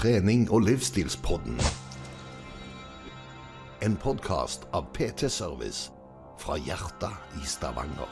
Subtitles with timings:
[0.00, 1.58] trening- og livsstilspodden.
[3.84, 5.90] En podkast av PT Service
[6.40, 8.08] fra hjertet i Stavanger.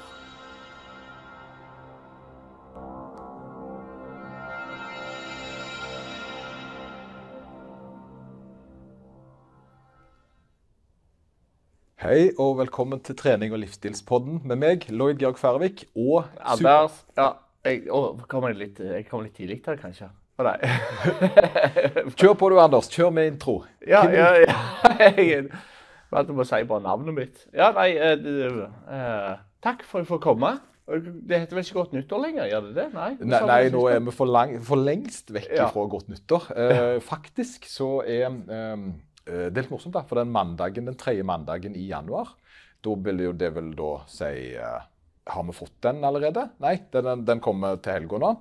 [11.97, 17.33] Hei og velkommen til trening- og livsstilspodden med meg, Lloyd Georg Færvik og Anders Ja,
[17.65, 20.13] jeg, å, kommer jeg, litt, jeg kommer litt tidlig her, kanskje?
[20.39, 20.59] Nei.
[22.19, 22.87] Kjør på du, Anders.
[22.93, 23.61] Kjør med intro.
[23.87, 24.55] ja, ja, ja.
[25.19, 25.49] Jeg
[26.15, 27.41] valgte å si bare navnet mitt.
[27.53, 28.61] Ja, nei uh,
[28.95, 29.33] eh,
[29.65, 30.53] Takk for at jeg får komme.
[30.89, 32.87] Det heter vel ikke Godt nyttår lenger, gjør det det?
[32.95, 35.67] Nei, Nei, nei nå er vi for, lang, for lengst vekk Ja.
[35.75, 36.47] fra godt nyttår.
[36.65, 38.87] Eh, faktisk så er eh,
[39.27, 40.05] Det er litt morsomt, da.
[40.09, 42.31] For den mandagen, den tredje mandagen i januar,
[42.87, 46.47] da vil jo det vel da si Har vi fått den allerede?
[46.63, 48.33] Nei, den, den kommer til helga nå.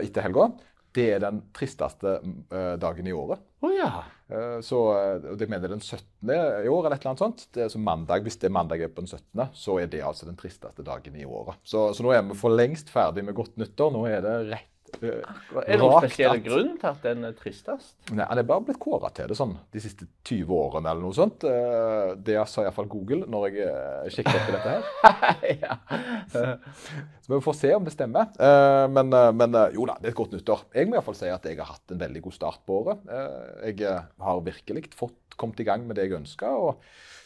[0.00, 0.48] etter helga.
[0.96, 3.42] Det er den tristeste eh, dagen i året.
[3.64, 3.90] Oh, ja.
[4.32, 6.04] Eh, Så eh, jeg mener den 17.
[6.30, 7.44] i år, eller et eller annet sånt.
[7.52, 10.00] Det er så mandag, Hvis det er mandag er på den 17., så er det
[10.06, 11.60] altså den tristeste dagen i året.
[11.64, 13.92] Så, så nå er vi for lengst ferdig med godt nyttår.
[13.92, 17.94] Nå er det rett Er det noen spesiell grunn til at den er tristest?
[18.12, 21.16] Nei, Han er bare blitt kåra til det sånn de siste 20 årene eller noe
[21.16, 21.44] sånt.
[21.44, 24.82] Eh, Det sa iallfall Google når jeg kikket etter dette her.
[25.62, 25.78] ja.
[27.22, 28.30] Så vi får se om det stemmer.
[28.38, 30.64] Eh, Men, eh, men eh, jo da, det er et godt nyttår.
[30.74, 33.02] Jeg må iallfall si at jeg har hatt en veldig god start på året.
[33.10, 36.78] Eh, Jeg eh, har virkelig fått kommet i gang med det jeg ønska, og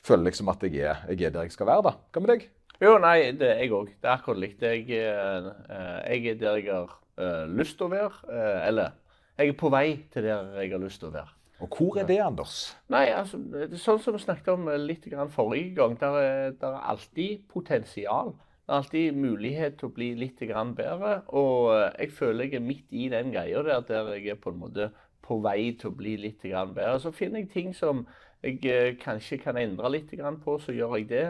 [0.03, 1.83] føler liksom at jeg er, jeg er der jeg skal være.
[1.87, 1.93] da.
[2.11, 2.49] Hva med deg?
[2.81, 3.91] Jo, nei, det er jeg òg.
[4.01, 4.63] Det er akkurat likt.
[4.65, 8.25] Jeg, eh, eh, jeg er der jeg har eh, lyst til å være.
[8.29, 8.97] Uh, eller
[9.39, 11.37] jeg er på vei til der jeg har lyst til å være.
[11.61, 12.55] Og hvor er det, Anders?
[12.89, 16.17] Nei, altså, det er sånn som vi snakket om eh, litt grann forrige gang, der
[16.21, 18.33] er, der er alltid potensial.
[18.65, 21.21] Det er alltid mulighet til å bli litt grann bedre.
[21.37, 21.69] Og
[21.99, 24.91] jeg føler jeg er midt i den greia der, der jeg er på en måte
[25.27, 27.01] på vei til å bli litt grann bedre.
[27.03, 28.07] Så finner jeg ting som
[28.41, 31.27] jeg kanskje kan endre litt grann på, så gjør jeg det.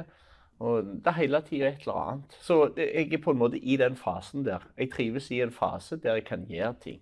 [0.61, 2.35] Og det er hele tida et eller annet.
[2.45, 4.61] Så jeg er på en måte i den fasen der.
[4.77, 6.99] Jeg trives i en fase der jeg kan gjøre ting.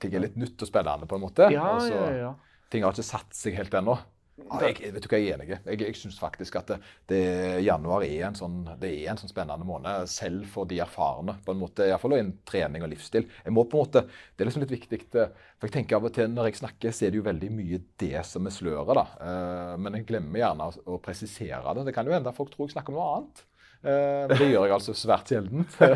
[0.00, 1.50] Ting er litt nytt og spennende, på en måte.
[1.52, 2.30] Ja, så- ja, ja.
[2.70, 3.98] Ting har ikke satt seg helt ennå.
[4.36, 5.46] Ja, jeg, vet du hva, jeg er enig.
[5.64, 6.76] Jeg, jeg syns faktisk at det,
[7.08, 7.20] det,
[7.64, 11.38] januar er en, sånn, er en sånn spennende måned, selv for de erfarne.
[11.46, 13.24] på en måte, Iallfall innen trening og livsstil.
[13.46, 14.02] Jeg må på en måte,
[14.36, 15.00] Det er liksom litt viktig.
[15.16, 17.50] eh, for jeg tenker av og til Når jeg snakker, så er det jo veldig
[17.56, 18.94] mye det som er sløret.
[19.00, 19.06] da.
[19.24, 21.86] Eh, Men jeg glemmer gjerne å, å presisere det.
[21.88, 23.44] Det kan jo hende folk tror jeg snakker om noe annet.
[23.82, 25.66] Eh, Men det gjør jeg altså svært sjelden.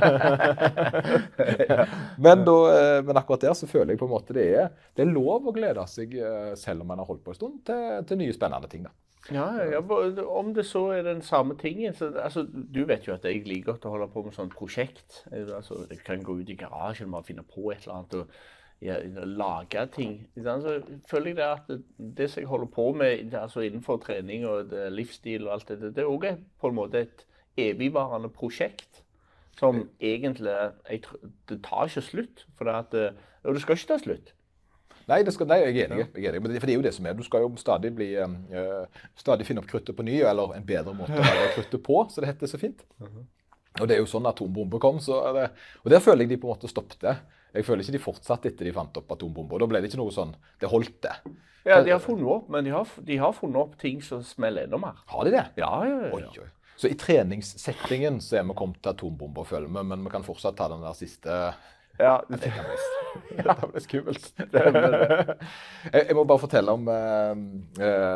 [2.24, 5.06] men, da, eh, men akkurat der så føler jeg på en måte det er, det
[5.06, 7.80] er lov å glede seg, eh, selv om man har holdt på en stund, til,
[8.08, 8.86] til nye spennende ting.
[8.88, 8.94] da.
[9.30, 9.82] Ja, ja,
[10.32, 13.74] om det så er den samme tingen så, altså, Du vet jo at jeg liker
[13.74, 15.26] godt å holde på med sånn prosjekt.
[15.28, 18.32] Altså, jeg kan gå ut i garasjen og finne på et eller annet og
[18.80, 18.96] ja,
[19.28, 20.14] lage ting.
[20.40, 20.78] Så
[21.10, 21.78] føler jeg det at det,
[22.16, 26.06] det som jeg holder på med altså innenfor trening og livsstil og alt det, det
[26.06, 27.26] er også på en måte et
[27.58, 29.02] evigvarende prosjekt.
[29.58, 30.52] Som egentlig
[30.88, 31.02] jeg,
[31.48, 32.44] Det tar ikke slutt.
[32.56, 34.32] For det at, eh, og det skal ikke ta slutt.
[35.10, 36.04] Nei, det skal, nei, jeg er enig.
[36.14, 36.42] Jeg er enig.
[36.44, 37.16] Men det, for det er jo det som er.
[37.18, 40.94] Du skal jo stadig, bli, eh, stadig finne opp kruttet på ny, eller en bedre
[40.94, 42.84] måte å lage kruttet på, så det heter så fint.
[43.80, 45.50] Og det er jo sånn atombomber kom, så det,
[45.84, 47.20] og der føler jeg de på en måte stoppet.
[47.54, 49.58] Jeg føler ikke de fortsatte etter de fant opp atombomber.
[49.58, 51.16] Da ble det ikke noe sånn Det holdt, det.
[51.66, 54.64] Ja, De har funnet opp, men de har, de har funnet opp ting som smeller
[54.68, 55.02] enda mer.
[55.10, 55.44] Har de det?
[55.60, 56.12] Ja, ja, ja.
[56.14, 56.48] Oi, oi.
[56.80, 60.56] Så i treningssettingen så er vi kommet til atombomber, føler vi, men vi kan fortsatt
[60.56, 61.42] ta den der siste
[62.00, 62.14] ja.
[62.28, 62.76] Det kan bli,
[63.44, 64.28] det blir skummelt.
[65.92, 67.34] Jeg, må bare fortelle om uh,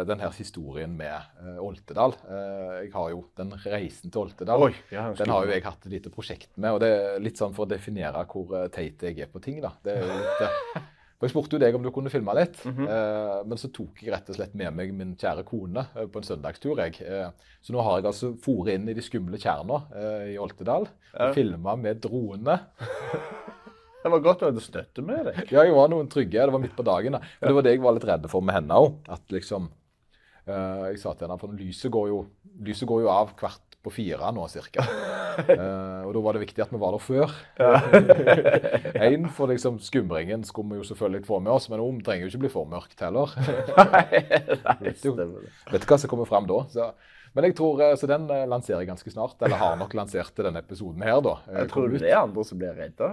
[0.09, 2.17] den her historien med uh, Oltedal.
[2.25, 4.69] Eh, jeg har jo den reisen til Oltedal.
[4.69, 6.77] Oi, ja, den har jo jeg hatt et lite prosjekt med.
[6.77, 9.61] og det er Litt sånn for å definere hvor teit jeg er på ting.
[9.65, 9.75] da.
[9.85, 10.91] Det er jo litt...
[11.25, 14.13] for Jeg spurte jo deg om du kunne filme litt, eh, men så tok jeg
[14.13, 16.77] rett og slett med meg min kjære kone eh, på en søndagstur.
[16.83, 17.01] jeg.
[17.01, 17.31] Eh,
[17.65, 19.79] så nå har jeg altså foret inn i de skumle tjerna
[20.29, 20.85] i Oltedal
[21.15, 21.29] Ja.
[21.31, 22.59] og filma med drone.
[24.05, 25.39] Det var godt å ha støtte med deg.
[25.49, 26.43] Ja, jeg var noen trygge.
[26.45, 27.15] Det var midt på dagen.
[27.17, 27.21] da.
[27.41, 28.99] Men det var det jeg var litt redde for med henne òg.
[29.09, 29.71] At liksom
[30.45, 32.19] Jeg sa til henne for lyset går jo,
[32.61, 34.85] lyset går jo av kvart på fire nå, cirka.
[34.85, 37.35] uh, og da var det viktig at vi var der før.
[39.05, 42.33] Én, for liksom skumringen skulle vi jo selvfølgelig få med oss, men om trenger jo
[42.33, 43.35] ikke bli for mørkt heller.
[43.95, 44.23] Nei,
[44.89, 45.13] Vet du.
[45.73, 46.63] Vet du hva som kommer fram da?
[46.73, 46.91] Så,
[47.35, 49.41] Men jeg tror, eh, så den eh, lanserer jeg ganske snart.
[49.43, 51.33] Eller har nok lansert denne episoden her, da.
[51.51, 53.09] Eh, Jeg tror kom det er andre som blir redda?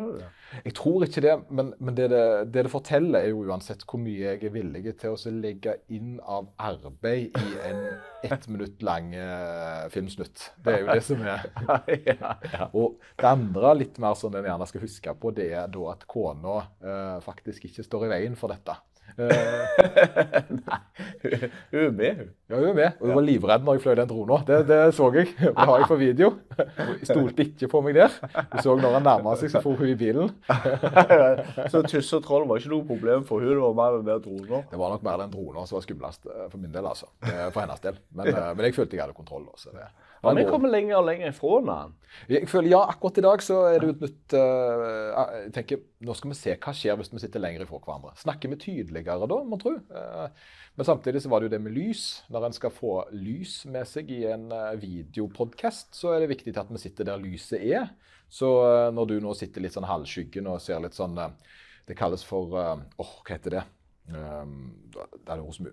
[0.65, 2.21] Jeg tror ikke det, men, men det, det,
[2.53, 6.19] det det forteller, er jo uansett hvor mye jeg er villig til å legge inn
[6.21, 7.81] av arbeid i en
[8.29, 10.51] ett minutt lang eh, filmsnutt.
[10.61, 11.47] Det er jo det som er.
[12.77, 16.05] Og det andre, litt mer som en gjerne skal huske på, det er da at
[16.09, 18.77] kona eh, faktisk ikke står i veien for dette.
[19.17, 19.31] Eh,
[20.55, 20.77] Nei,
[21.71, 22.29] hun er med, hun.
[22.49, 22.99] ja, hun er med.
[23.01, 24.37] Og hun var livredd når jeg fløy den drona.
[24.47, 25.31] Det, det så jeg.
[25.41, 26.29] Det har jeg på video.
[26.77, 28.15] Hun stolte ikke på meg der.
[28.37, 30.31] Hun så når han nærma seg, så for hun i bilen.
[31.71, 34.21] Så tuss og troll var ikke noe problem for hun, det var mer den der
[34.23, 34.63] droner.
[34.71, 37.07] Det var nok mer den drona som var skumlest eh, for min del, altså.
[37.21, 37.99] For hennes del.
[38.17, 39.45] Men, eh, men jeg følte jeg hadde kontroll.
[39.53, 39.71] Også.
[39.75, 39.87] Det,
[40.21, 41.93] Han er kommet lenger og lenger ifra den.
[42.29, 44.83] Jeg føler, ja, akkurat i dag så er det et nytt eh,
[45.15, 48.13] Jeg tenker, Nå skal vi se hva skjer hvis vi sitter lenger ifra hverandre.
[48.21, 49.73] Snakker vi tydeligere da, må tro?
[49.89, 50.27] Uh,
[50.77, 52.05] men samtidig så var det jo det med lys.
[52.33, 56.53] Når en skal få lys med seg i en uh, videopodkast, så er det viktig
[56.59, 57.89] at vi sitter der lyset er.
[58.31, 61.17] Så uh, når du nå sitter litt sånn halvskyggen og ser litt sånn
[61.87, 63.67] Det kalles for Åh, hva heter det?
[64.11, 65.69] Um, det er noe som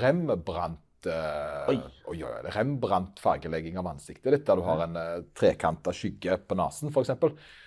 [0.00, 1.78] Rembrandt eh, Oi.
[2.12, 2.18] oi,
[2.54, 7.12] Rembrandt-fargelegging av ansiktet ditt, der du har en uh, trekanta skygge på nesen, f.eks.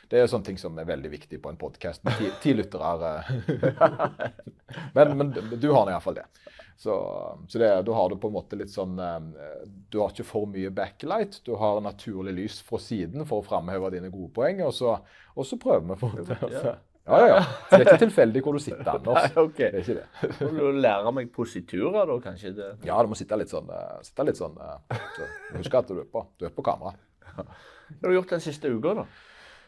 [0.07, 3.11] Det er sånne ting som er veldig viktig på en podkast med ti, ti lyttere.
[3.11, 4.29] eh.
[4.97, 6.27] men, men du har nå iallfall det.
[6.77, 6.93] Så,
[7.49, 10.49] så det, da har du på en måte litt sånn uh, Du har ikke for
[10.49, 11.39] mye backlight.
[11.45, 14.99] Du har naturlig lys fra siden for å framheve dine gode poeng, og så,
[15.33, 16.37] og så prøver vi på en måte.
[16.49, 16.75] altså.
[17.07, 17.43] Ja, ja, ja.
[17.43, 19.29] Så det er ikke tilfeldig hvor du sitter, Anders.
[19.29, 19.59] Nei, ok.
[19.61, 20.39] Det er ikke det.
[20.41, 22.51] Må du lære meg positurer, da, kanskje?
[22.57, 22.67] det?
[22.87, 26.01] Ja, du må sitte litt sånn, uh, sitte litt sånn uh, så Husk at du
[26.01, 26.97] er på, du er på kamera.
[27.37, 29.07] Hva har du gjort den siste uka, da?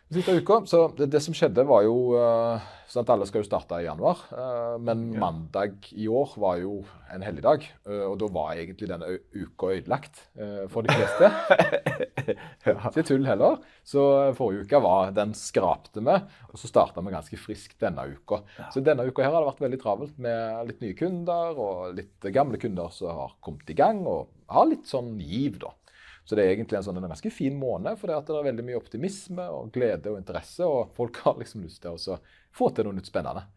[0.10, 2.58] Siste uka, så det, det som skjedde var jo uh,
[2.90, 4.24] sånn at Alle skal jo starte i januar.
[4.34, 5.20] uh, men Ja.
[5.22, 6.80] mandag i år var jo
[7.14, 7.68] en helligdag.
[7.86, 9.06] Uh, og da var egentlig denne
[9.38, 11.30] uka ødelagt eh, for de fleste.
[12.90, 13.60] Ikke tull heller.
[13.86, 16.18] Så eh, forrige uke var den skrapte vi,
[16.50, 18.42] og så starta vi ganske friskt denne uka.
[18.74, 22.30] Så denne uka her har det vært veldig travelt med litt nye kunder og litt
[22.34, 25.74] gamle kunder som har kommet i gang og har litt sånn giv, da.
[26.30, 28.44] Så det er egentlig en, sånn, en ganske fin måned, for det, at det er
[28.52, 30.62] veldig mye optimisme og glede og interesse.
[30.62, 32.18] Og folk har liksom lyst til å
[32.54, 33.48] få til noe nytt spennende.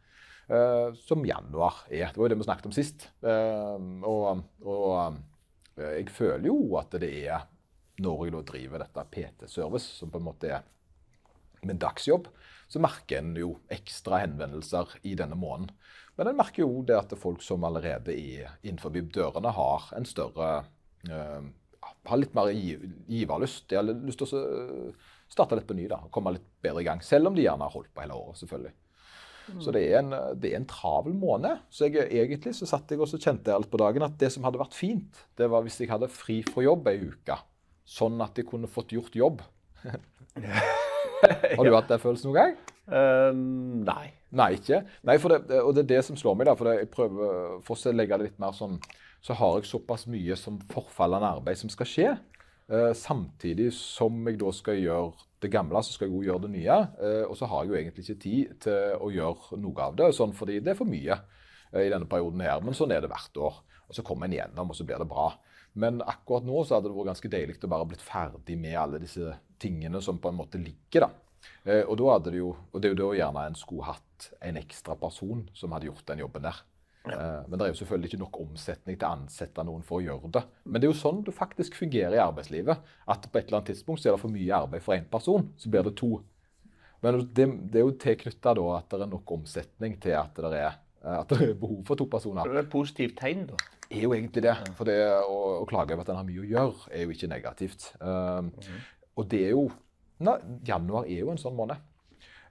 [0.48, 2.08] Uh, som januar er.
[2.08, 3.06] Det var jo det vi snakket om sist.
[3.20, 3.76] Uh,
[4.08, 5.20] og, og uh,
[5.84, 7.44] jeg føler jo at det er
[8.00, 10.64] når jeg da driver dette PT-service, som på en måte er
[11.68, 12.32] min dagsjobb,
[12.72, 15.76] så merker en jo ekstra henvendelser i denne måneden.
[16.16, 20.54] Men en merker jo det at folk som allerede er innenfor dørene, har en større
[22.08, 22.78] har litt mer gi-
[23.08, 23.66] giverlyst.
[23.70, 24.44] De har lyst til å
[25.32, 27.02] starte litt på ny da, og komme litt bedre i gang.
[27.04, 28.72] Selv om de gjerne har holdt på hele året, selvfølgelig.
[29.58, 31.64] Så det er, en, det er en travel måned.
[31.72, 34.60] Så jeg, egentlig så satt jeg og kjente alt på dagen at det som hadde
[34.60, 37.38] vært fint, det var hvis jeg hadde fri fra jobb ei uke.
[37.82, 39.42] Sånn at jeg kunne fått gjort jobb.
[41.22, 42.54] Har du hatt den følelsen noen gang?
[42.92, 44.12] Um, nei.
[44.32, 44.80] Nei, ikke.
[45.06, 46.48] Nei, det, og det er det som slår meg.
[46.48, 48.78] da, for jeg prøver, å legge det litt mer sånn,
[49.22, 52.08] så har jeg såpass mye som forfallende arbeid som skal skje.
[52.72, 56.52] Eh, samtidig som jeg da skal gjøre det gamle, så skal jeg også gjøre det
[56.56, 56.78] nye.
[57.02, 60.10] Eh, og så har jeg jo egentlig ikke tid til å gjøre noe av det,
[60.16, 62.62] sånn fordi det er for mye eh, i denne perioden her.
[62.64, 63.62] Men sånn er det hvert år.
[63.88, 65.30] Og så kommer en igjennom, og så blir det bra.
[65.78, 69.00] Men akkurat nå så hadde det vært ganske deilig å bare blitt ferdig med alle
[69.02, 71.06] disse tingene som på en måte ligger.
[71.06, 71.10] da.
[71.64, 74.28] Eh, og da hadde det jo, og det er jo da gjerne en skulle hatt
[74.42, 76.62] en ekstra person som hadde gjort den jobben der.
[77.10, 80.04] Eh, men det er jo selvfølgelig ikke nok omsetning til å ansette noen for å
[80.04, 80.42] gjøre det.
[80.64, 82.84] Men det er jo sånn det faktisk fungerer i arbeidslivet.
[83.10, 85.48] At på et eller annet tidspunkt så er det for mye arbeid for én person,
[85.58, 86.12] så blir det to.
[87.02, 90.54] Men det, det er jo tilknytta da at det er nok omsetning til at det
[90.60, 92.46] er, eh, at det er behov for to personer.
[92.46, 93.58] Det er et positivt tegn, da.
[93.88, 94.54] Det er jo egentlig det.
[94.78, 97.28] For det å, å klage over at en har mye å gjøre, er jo ikke
[97.28, 97.90] negativt.
[98.00, 98.52] Um,
[99.20, 99.66] Og det er jo
[100.22, 101.82] na, Januar er jo en sånn måned.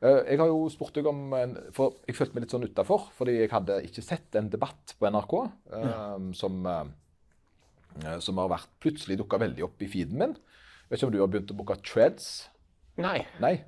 [0.02, 3.10] Uh, jeg har jo spurt deg om en, For jeg følte meg litt sånn utafor,
[3.18, 8.72] fordi jeg hadde ikke sett en debatt på NRK um, som, uh, som har vært
[8.82, 10.34] plutselig dukka veldig opp i feeden min.
[10.90, 12.32] Vet ikke om du har begynt å bruke Treads?
[13.00, 13.22] Nei.
[13.40, 13.60] Nei.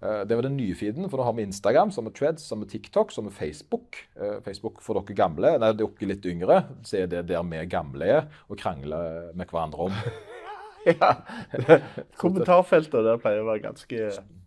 [0.00, 2.38] Eh, Det var den nye feeden, for nå har vi Instagram, så har vi som
[2.38, 3.96] så har vi TikTok, så har vi Facebook.
[4.16, 8.04] Eh, Facebook for dere gamle, nei, dere litt yngre, så er det der vi gamle
[8.04, 9.92] er og krangler med hverandre om.
[10.88, 11.14] Ja.
[12.20, 13.98] Kommentarfeltet der pleier å være ganske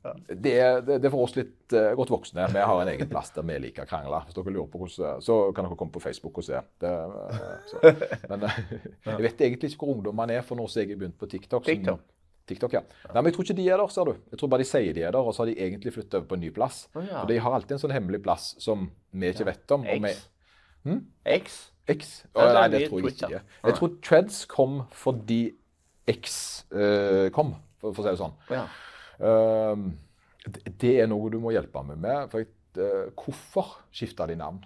[0.03, 0.13] ja.
[0.27, 2.47] Det det det er for oss litt uh, godt voksne.
[2.51, 4.19] Vi har en egen plass der vi liker å krangle.
[4.27, 6.59] Hvis dere lurer på hvordan, så kan dere komme på Facebook og se.
[6.83, 8.01] Det, uh.
[8.33, 8.57] Men uh,
[9.13, 11.63] jeg vet egentlig ikke hvor ungdommene er, for nå som jeg har begynt på TikTok.
[11.63, 12.03] som- TikTok.
[12.45, 12.81] TikTok, ja.
[13.13, 14.15] Nei, men Jeg tror ikke de er der, ser du.
[14.33, 16.27] Jeg tror bare de sier de er der, og så har de egentlig flyttet over
[16.27, 16.89] på en ny plass.
[16.91, 17.21] Oh, ja.
[17.21, 19.85] For de har alltid en sånn hemmelig plass som vi ikke vet om.
[19.87, 20.11] Vi.
[20.83, 20.99] Hm?
[21.37, 21.59] X.
[21.87, 22.11] X?
[22.35, 23.39] Er nei, det tror jeg ikke.
[23.39, 25.41] Jeg tror Treads kom fordi
[26.09, 28.35] X eh, kom, for, for å si det sånn.
[28.51, 28.65] Ja.
[29.23, 29.87] Uh,
[30.43, 32.31] det, det er noe du må hjelpe meg med.
[32.31, 34.63] For jeg, uh, hvorfor skifta de navn?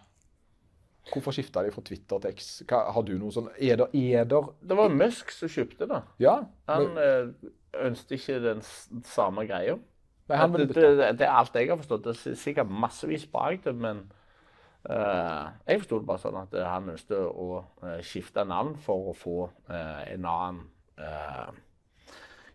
[1.12, 2.50] Hvorfor skifta de fra Twitter til X?
[2.68, 6.02] Hva, har du noe sånn Er det eder Det var Musk som kjøpte det.
[6.24, 6.40] Ja?
[6.72, 7.52] Han men, eh,
[7.88, 8.64] ønsket ikke den
[9.08, 9.78] samme greia.
[10.28, 12.08] det, det, det, det er alt jeg har forstått.
[12.08, 14.04] Det er sikkert massevis bak det, men
[14.90, 17.62] eh, jeg forsto det bare sånn at han ønsket å
[18.04, 19.38] skifte navn for å få
[19.70, 20.66] eh, en annen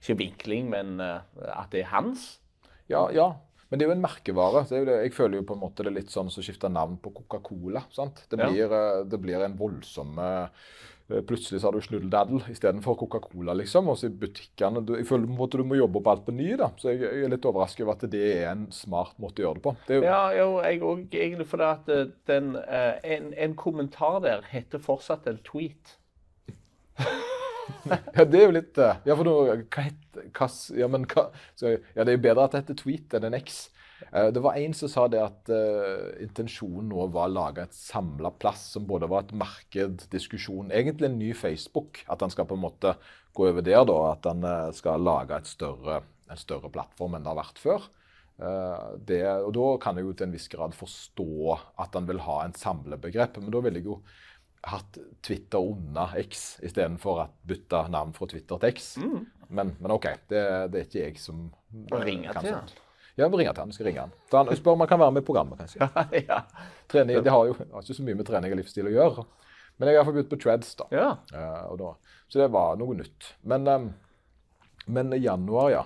[0.02, 1.22] Ikke vinkling, men eh,
[1.54, 2.36] at det er hans.
[2.90, 3.32] Ja, ja.
[3.70, 4.66] Men det er jo en merkevare.
[4.68, 4.96] Er jo det.
[5.06, 7.14] Jeg føler jo på en måte det er litt sånn som å skifte navn på
[7.22, 7.86] Coca-Cola.
[7.94, 8.26] sant?
[8.28, 8.80] Det blir, ja.
[9.08, 10.66] det blir en voldsom eh,
[11.26, 13.88] Plutselig så har du snuddeldaddel istedenfor Coca-Cola, liksom.
[13.90, 16.26] Og så i butikkene du, Jeg føler på en måte du må jobbe opp alt
[16.28, 16.70] på ny, da.
[16.80, 19.60] Så jeg, jeg er litt overrasket over at det er en smart måte å gjøre
[19.60, 19.74] det på.
[19.88, 24.22] Det jo, Ja, jo, jeg òg egentlig fordi at eh, den, eh, en, en kommentar
[24.24, 25.96] der heter fortsatt en tweet.
[28.16, 30.48] Ja, det er jo litt eh, Ja, for nå Hva heter hva,
[30.78, 33.38] Ja, men hva så, Ja, det er jo bedre at det heter tweet enn en
[33.38, 33.62] X.
[34.10, 37.76] Eh, Det var en som sa det at uh, intensjonen nå var å lage et
[37.76, 42.02] samla plass som både var et marked, diskusjon, egentlig en ny Facebook.
[42.12, 42.94] At han skal på en måte
[43.34, 43.98] gå over der, da.
[44.12, 44.44] At han
[44.76, 47.88] skal lage større, en større plattform enn det har vært før.
[48.42, 52.20] Uh, Det, og da kan jeg jo til en viss grad forstå at han vil
[52.26, 53.38] ha en samlebegrep.
[53.40, 54.00] Men da vil jeg jo
[54.62, 58.94] hatt Twitter unna X istedenfor å bytte navn fra Twitter til X.
[59.52, 60.42] Men, men OK, det,
[60.72, 61.48] det er ikke jeg som
[61.90, 62.72] ringer ringe til han.
[63.18, 63.74] Ja, vi ringer til han.
[63.74, 64.14] Skal ringe han.
[64.30, 65.58] Så han spør om han kan være med i programmet.
[65.60, 65.88] kanskje.
[66.30, 66.38] ja.
[66.88, 69.26] Trening, det har jo har ikke så mye med trening og livsstil å gjøre.
[69.76, 70.86] Men jeg har iallfall begynt på Treads, da.
[70.94, 71.10] ja.
[71.34, 71.92] Uh, da.
[72.30, 73.34] Så det var noe nytt.
[73.48, 73.86] Men, eh,
[74.86, 75.82] men i januar, ja.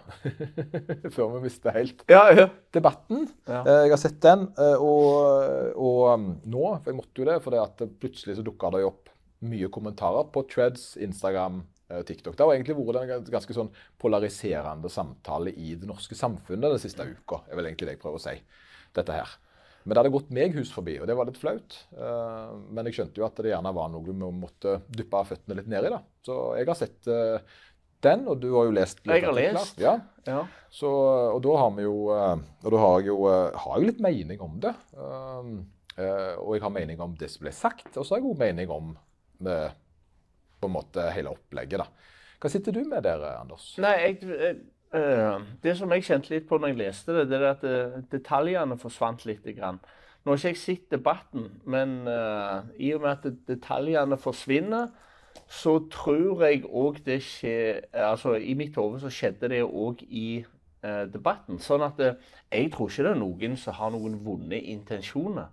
[1.15, 2.47] Før vi mister helt Ja, ja.
[2.75, 3.27] debatten.
[3.47, 3.61] Ja.
[3.63, 7.39] Eh, Jeg har sett den, eh, og, og um, nå, for jeg måtte jo det,
[7.45, 9.13] for det at plutselig så dukka det opp
[9.47, 11.61] mye kommentarer på Treads, Instagram,
[11.93, 12.37] eh, TikTok.
[12.39, 13.69] Det har egentlig vært en ganske sånn
[14.01, 17.43] polariserende samtale i det norske samfunnet den siste uka.
[17.51, 18.39] er vel egentlig det jeg prøver å si.
[18.97, 19.29] dette her.
[19.85, 21.75] Men det hadde gått meg hus forbi, og det var litt flaut.
[22.75, 25.87] Men jeg skjønte jo at det gjerne var noe vi måtte dyppe føttene litt ned
[25.87, 25.93] i.
[25.93, 26.01] da.
[26.27, 27.07] Så jeg har sett
[28.05, 29.81] den, og du har jo lest litt Jeg har lest.
[29.81, 29.95] Ja.
[30.27, 30.43] ja.
[30.73, 33.91] Så, og da har vi jo eh, Og da har jeg jo eh, har jeg
[33.91, 34.75] litt mening om det.
[34.93, 35.57] Um,
[35.97, 38.43] eh, og jeg har mening om det som ble sagt, og så har jeg god
[38.45, 38.95] mening om
[39.47, 39.77] med,
[40.61, 41.83] på en måte hele opplegget.
[41.85, 42.17] da.
[42.41, 43.69] Hva sitter du med der, Anders?
[43.81, 44.57] Nei, jeg,
[44.97, 47.67] eh, det som jeg kjente litt på når jeg leste det, det er at
[48.13, 49.45] detaljene forsvant litt.
[49.57, 49.81] Grann.
[50.27, 54.89] Nå har ikke jeg sett debatten, men uh, i og med at detaljene forsvinner,
[55.49, 60.45] så tror jeg òg det skjer Altså, i mitt hode så skjedde det òg i
[60.83, 61.61] eh, debatten.
[61.63, 62.19] Sånn at eh,
[62.51, 65.53] jeg tror ikke det er noen som har noen vonde intensjoner.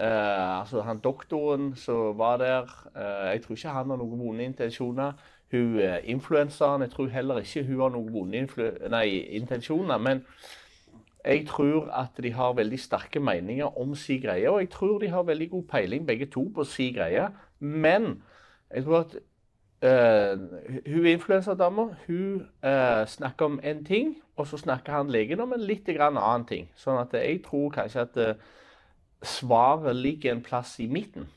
[0.00, 4.44] Eh, altså han doktoren som var der, eh, jeg tror ikke han har noen vonde
[4.44, 5.12] intensjoner.
[5.52, 8.46] Hun eh, influenseren, jeg tror heller ikke hun har noen vonde
[9.38, 9.98] intensjoner.
[9.98, 10.24] Men
[11.24, 15.08] jeg tror at de har veldig sterke meninger om si greie, og jeg tror de
[15.08, 17.28] har veldig god peiling begge to på si greie.
[17.60, 18.22] Men
[18.74, 19.16] jeg tror at
[19.84, 20.34] eh,
[20.88, 25.62] hun influensadama hun eh, snakker om en ting, og så snakker han legen om en
[25.62, 26.68] litt grann annen ting.
[26.78, 28.54] Sånn at jeg tror kanskje at uh,
[29.22, 31.28] svaret ligger en plass i midten.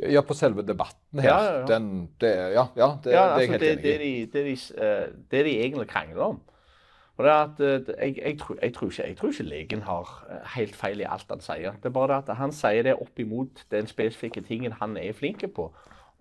[0.00, 1.28] Ja, på selve debatten her.
[1.28, 1.66] Ja, ja, ja.
[1.68, 4.24] Den, det, ja, ja, det, Ja, det er jeg altså helt det, enig det, i.
[4.24, 6.40] de, det, de, det de egentlig krangler om.
[7.20, 10.12] Og det er at jeg, jeg, tror, jeg, tror ikke, jeg tror ikke legen har
[10.56, 11.76] helt feil i alt han sier.
[11.78, 15.12] Det er bare det at han sier det opp imot den spesifikke tingen han er
[15.12, 15.68] flink på.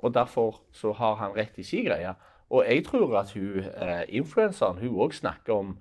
[0.02, 2.14] Og derfor så har han rett i sin greie.
[2.50, 5.76] Og jeg tror at hun eh, influenseren hun òg snakker om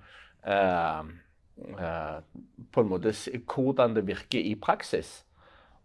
[0.47, 1.01] eh,
[1.81, 2.19] eh,
[2.73, 3.15] på en måte
[3.55, 5.25] hvordan det virker i praksis.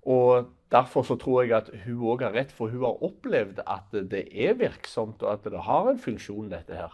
[0.05, 3.95] Og derfor så tror jeg at hun òg har rett, for hun har opplevd at
[4.11, 6.93] det er virksomt, og at det har en funksjon, dette her.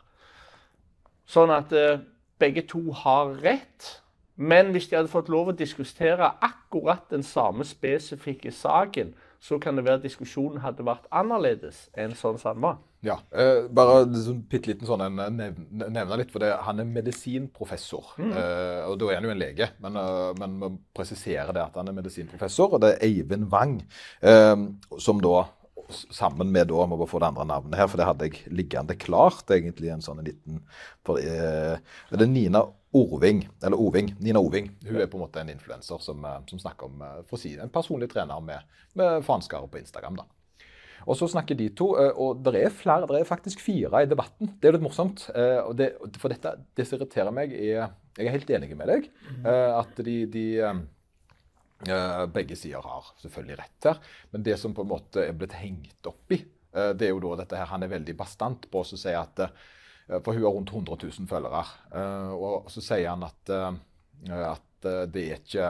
[1.27, 1.99] Sånn at eh,
[2.39, 3.97] begge to har rett.
[4.35, 9.77] Men hvis de hadde fått lov å diskutere akkurat den samme spesifikke saken, så kan
[9.77, 12.81] det være at diskusjonen hadde vært annerledes enn sånn som den var.
[13.01, 18.11] Ja, eh, bare liksom, bitte liten sånn en, nevne, litt, for det, han er medisinprofessor.
[18.21, 20.69] Eh, og da er han jo en lege, men, eh, men vi
[20.99, 22.77] presiserer det at han er medisinprofessor.
[22.77, 23.79] Og det er Eivind Wang,
[24.21, 24.53] eh,
[25.01, 25.47] som da
[25.91, 28.97] sammen med da, må bare få det andre navnet her, for det hadde jeg liggende
[29.01, 30.61] klart, egentlig en sånn liten
[31.05, 31.81] for, eh,
[32.11, 34.67] Det er Nina Orving, eller Oving, Nina Oving.
[34.83, 37.39] Hun er på en måte en influenser som, eh, som snakker om eh, for å
[37.39, 38.67] si, en personlig trener med,
[38.99, 40.19] med faenskarer på Instagram.
[40.19, 40.25] da.
[41.07, 44.11] Og så snakker de to, eh, og det er flere, det er faktisk fire i
[44.11, 44.57] debatten.
[44.59, 45.29] Det er litt morsomt.
[45.31, 49.09] og det, For dette, det som irriterer meg, er Jeg er helt enig med deg.
[49.45, 50.45] eh, At de, de,
[52.29, 54.01] begge sider har selvfølgelig rett her.
[54.31, 57.41] Men det som på en måte er blitt hengt opp i, det er jo da
[57.41, 59.39] dette her Han er veldig bastant på å si at
[60.11, 61.63] For hun har rundt 100 000 følgere.
[62.35, 63.51] Og så sier han at,
[64.27, 65.69] at det er ikke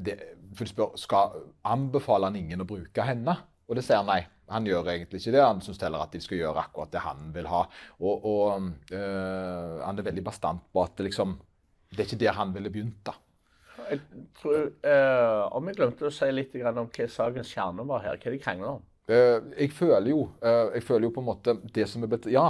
[0.00, 0.14] det,
[0.56, 1.34] for spør, Skal
[1.68, 3.36] anbefaler han ingen å bruke henne?
[3.68, 4.22] Og det sier han nei.
[4.52, 5.42] Han gjør egentlig ikke det.
[5.44, 7.62] Han syns heller at de skal gjøre akkurat det han vil ha.
[8.00, 11.38] Og, og øh, han er veldig bastant på at det liksom
[11.94, 13.14] Det er ikke der han ville begynt, da.
[13.90, 14.00] Jeg
[14.40, 18.32] tror, øh, Om jeg glemte å si litt om hva sakens kjerne var her, hva
[18.32, 18.82] de krangler om?
[19.10, 22.46] Uh, jeg føler jo uh, jeg føler jo på en måte det som er Ja,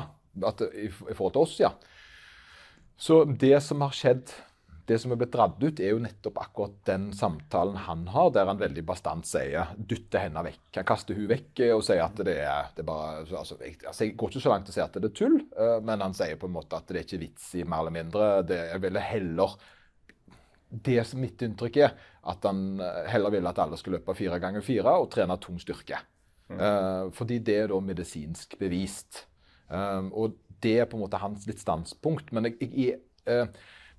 [0.47, 1.73] at, i, i forhold til oss, ja.
[2.97, 4.31] Så det som har skjedd
[4.87, 8.51] det som er blitt dratt ut, er jo nettopp akkurat den samtalen han har, der
[8.51, 10.77] han veldig bastant sier 'dytter henne vekk'.
[10.77, 14.05] Han kaster hun vekk og sier at det er, det er bare altså jeg, altså
[14.05, 16.17] jeg, går ikke så langt til å si at det er tull, uh, men han
[16.17, 18.29] sier på en måte at det er ikke vits i mer eller mindre.
[18.45, 19.57] Det, jeg ville heller
[20.85, 21.93] Det som mitt inntrykk er,
[22.27, 25.61] at han eh, heller ville at alle skulle løpe fire ganger fire og trene tung
[25.63, 26.01] styrke.
[26.55, 26.65] Mm.
[26.65, 29.25] Uh, fordi det er da medisinsk bevist.
[29.69, 32.33] Um, og det er på en måte hans litt standpunkt.
[32.35, 33.49] Men jeg, jeg, uh,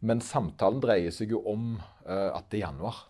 [0.05, 3.05] men samtalen dreier seg jo om uh, at det er januar.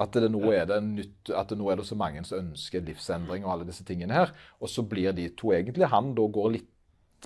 [0.00, 2.84] At det nå er det nytt, at det nå er det så mange som ønsker
[2.84, 4.34] livsendring og alle disse tingene her.
[4.60, 6.68] Og så blir de to egentlig Han da går litt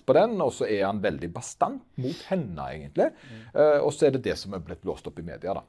[0.06, 3.12] på den, og så er han veldig bastant mot henne, egentlig.
[3.54, 5.62] Uh, og så er det det som er blitt blåst opp i media, da.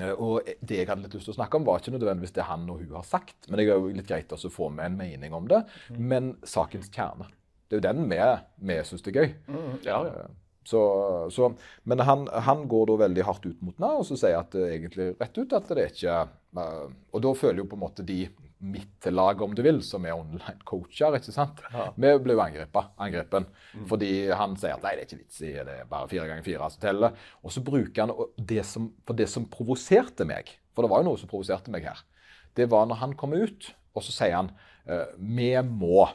[0.00, 2.48] Uh, og det jeg hadde litt lyst til å snakke om, var ikke nødvendigvis det
[2.48, 3.36] han og hun har sagt.
[3.48, 5.62] Men det er jo litt greit å få med en mening om det.
[5.90, 6.00] Mm.
[6.12, 7.28] Men sakens kjerne.
[7.66, 8.18] Det er jo den vi,
[8.70, 9.30] vi syns er gøy.
[9.50, 10.26] Mm, ja, ja.
[10.66, 10.80] Så,
[11.30, 11.52] så,
[11.86, 14.64] men han, han, går da veldig hardt ut mot henne og så sier at det
[14.66, 16.16] egentlig rett ut at det er ikke
[16.58, 18.24] uh, Og da føler jo på en måte de
[18.58, 21.18] mitt lag, om du vil, som er online-coacher.
[21.18, 21.60] ikke sant?
[21.72, 21.90] Ja.
[21.94, 23.48] Vi ble jo angrepen.
[23.74, 23.86] Mm.
[23.90, 26.46] Fordi han sier at nei, det er ikke vits i, det er bare fire ganger
[26.46, 27.16] fire som teller.
[27.42, 31.10] Og så bruker han det som, for det som provoserte meg, for det var jo
[31.10, 32.04] noe som provoserte meg her,
[32.56, 34.54] det var når han kom ut, og så sier han
[34.88, 36.06] uh, vi må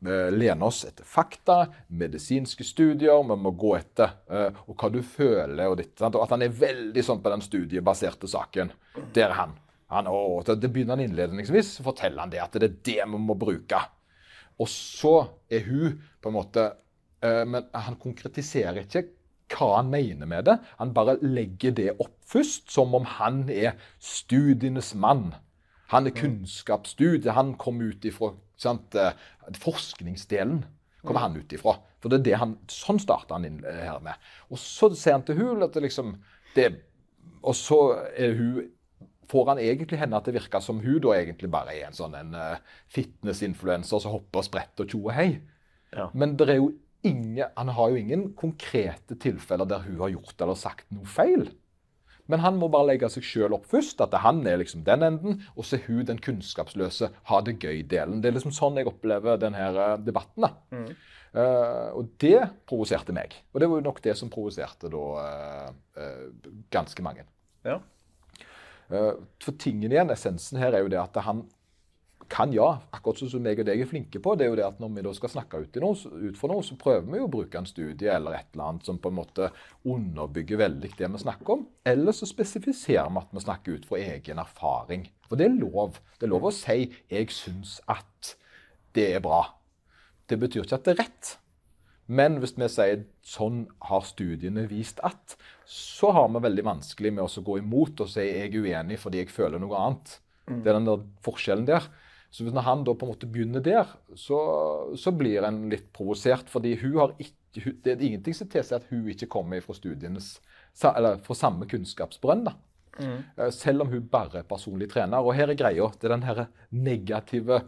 [0.00, 5.66] lene oss etter fakta, medisinske studier, vi må gå etter uh, og hva du føler.
[5.68, 8.72] og ditt, og At han er veldig sånn på den studiebaserte saken.
[9.12, 9.58] Der er han.
[9.90, 13.22] Han å, det begynner han innledningsvis, så forteller han det at det er det vi
[13.22, 13.80] må bruke.
[14.60, 15.14] Og så
[15.50, 16.66] er hun på en måte
[17.24, 19.06] uh, Men han konkretiserer ikke
[19.50, 20.58] hva han mener med det.
[20.78, 25.32] Han bare legger det opp først, som om han er studienes mann.
[25.90, 27.34] Han er kunnskapsstudie.
[27.34, 28.30] Han kom ut ifra
[28.60, 29.16] sant, eh,
[29.58, 30.64] forskningsdelen
[31.02, 31.78] kommer han ut ifra.
[32.00, 34.20] For det er det han, Sånn starter han inn eh, her med.
[34.52, 36.14] Og så ser han til hun at det liksom
[36.54, 36.70] det,
[37.42, 37.80] Og så
[38.16, 38.70] er hun
[39.30, 42.16] får han egentlig henne at det virker som hun da egentlig bare er en sånn
[42.18, 45.30] en uh, fitnessinfluenser som hopper og spretter og tjo og hei.
[45.94, 46.10] Ja.
[46.14, 46.72] Men det er jo
[47.06, 51.48] ingen, han har jo ingen konkrete tilfeller der hun har gjort eller sagt noe feil.
[52.30, 54.02] Men han må bare legge seg sjøl opp først.
[54.04, 58.20] At han er liksom den enden, og så er hun den kunnskapsløse, ha det gøy-delen.
[58.22, 60.46] Det er liksom sånn jeg opplever denne eh, debatten.
[60.46, 60.52] da.
[60.70, 60.92] Mm.
[61.30, 63.36] Uh, og det provoserte meg.
[63.54, 67.22] Og det var jo nok det som provoserte da uh, uh, ganske mange.
[67.66, 67.76] Ja.
[68.90, 71.44] For tingen igjen, essensen her er jo det at han
[72.30, 74.66] kan ja, akkurat sånn som meg og deg er flinke på, det er jo det
[74.68, 77.26] at når vi da skal snakke ut, noe, ut for noe, så prøver vi jo
[77.26, 79.48] å bruke en studie eller et eller annet som på en måte
[79.82, 81.64] underbygger veldig det vi snakker om.
[81.90, 85.08] Eller så spesifiserer vi at vi snakker ut fra egen erfaring.
[85.26, 85.98] For det er lov.
[86.18, 88.36] Det er lov å si 'jeg syns at
[88.94, 89.50] det er bra'.
[90.28, 91.38] Det betyr ikke at det er rett.
[92.06, 95.36] Men hvis vi sier 'sånn har studiene vist at',
[95.70, 99.22] så har vi veldig vanskelig med å gå imot og si 'jeg er uenig fordi
[99.22, 100.18] jeg føler noe annet'.
[100.50, 101.84] Det er den der forskjellen der.
[102.30, 104.38] Så når han da på en måte begynner der, så,
[104.98, 106.48] så blir en litt provosert.
[106.50, 110.40] fordi hun har ikke, det er ingenting som tilsier at hun ikke kommer fra studienes,
[110.82, 112.44] eller fra samme kunnskapsbrønn.
[112.44, 112.54] da.
[112.98, 113.18] Mm.
[113.36, 115.18] Eh, selv om hun bare er personlig trener.
[115.18, 115.90] Og her er greia.
[115.98, 117.62] Det er den her negative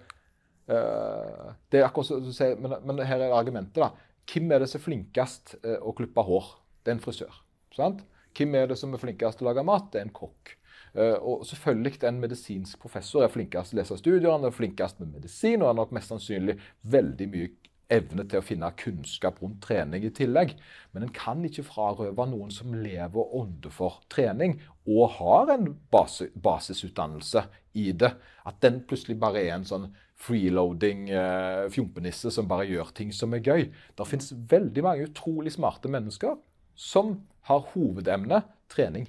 [0.70, 3.82] uh, det er akkurat som du sier, men, men, her er argumentet.
[3.82, 3.90] da.
[4.30, 6.54] Hvem er det som er flinkest uh, å klippe hår?
[6.82, 7.41] Det er en frisør.
[7.78, 8.02] Sant?
[8.36, 9.90] Hvem er det som er flinkest til å lage mat?
[9.92, 10.54] Det er en kokk.
[10.94, 15.00] Eh, og selvfølgelig En medisinsk professor er flinkest til å lese studier, han er flinkest
[15.00, 17.50] med medisin og har nok mest sannsynlig veldig mye
[17.92, 20.54] evne til å finne kunnskap rundt trening i tillegg.
[20.92, 24.58] Men en kan ikke frarøve noen som lever og ånder for trening,
[24.88, 27.44] og har en base, basisutdannelse
[27.78, 28.14] i det.
[28.48, 29.90] At den plutselig bare er en sånn
[30.22, 33.68] freeloading eh, fjompenisse som bare gjør ting som er gøy.
[33.98, 36.38] Det fins veldig mange utrolig smarte mennesker
[36.78, 37.16] som
[37.48, 39.08] har hovedemne trening.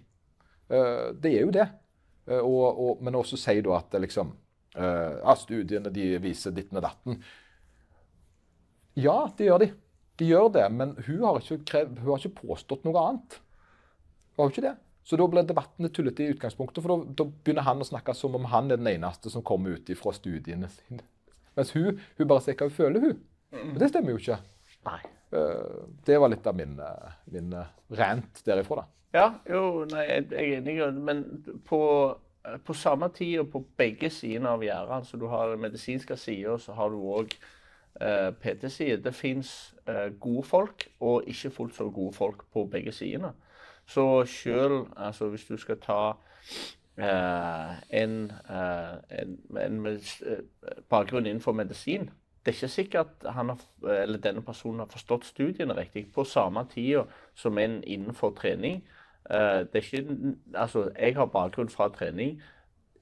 [0.70, 1.68] Eh, det er jo det.
[2.28, 4.34] Eh, og, og, men også si da at liksom
[4.76, 7.20] eh, ja, studiene de viser ditt med datten.
[9.00, 9.72] Ja, det gjør de.
[10.22, 13.40] De gjør det, men hun har ikke, krev, hun har ikke påstått noe annet.
[14.36, 14.76] Hun har ikke det.
[15.04, 18.46] Så da blir debattene tullete i utgangspunktet, for da, begynner han å snakke som om
[18.54, 21.04] han er den eneste som kommer ut fra studiene sine.
[21.58, 23.20] Mens hun, hun bare sier hva hun føler, hun.
[23.54, 24.40] Men det stemmer jo ikke.
[24.88, 25.02] Nei.
[25.34, 28.90] Uh, det var litt av min, uh, min uh, rant derifra, da.
[29.14, 30.78] Ja, jo, nei, jeg, er enig.
[31.06, 31.24] Men
[31.68, 31.82] på,
[32.66, 36.58] på samme tid og på begge sidene av gjerdet, altså du har den medisinske sida,
[36.58, 37.36] så har du òg
[38.02, 39.04] eh, PT-side.
[39.06, 43.36] Det fins eh, gode folk og ikke fullt så gode folk på begge sidene.
[43.86, 46.02] Så sjøl altså, hvis du skal ta
[46.98, 48.18] eh, en,
[48.50, 49.80] en, en
[50.90, 52.10] bakgrunn innenfor medisin
[52.44, 53.54] det er ikke sikkert har,
[54.24, 56.10] denne personen har forstått studiene riktig.
[56.12, 57.06] På samme tida
[57.40, 58.82] som en innenfor trening
[59.32, 62.42] Eh, det er ikke, altså, jeg har bakgrunn fra trening.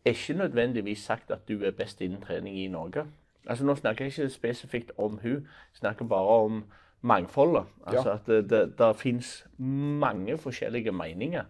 [0.06, 3.06] er ikke nødvendigvis sagt at du er best innen trening i Norge.
[3.48, 6.64] Altså, nå snakker jeg ikke spesifikt om hun, jeg snakker bare om
[7.02, 7.64] mangfoldet.
[7.86, 8.16] Altså ja.
[8.16, 11.44] At det, det, det fins mange forskjellige meninger.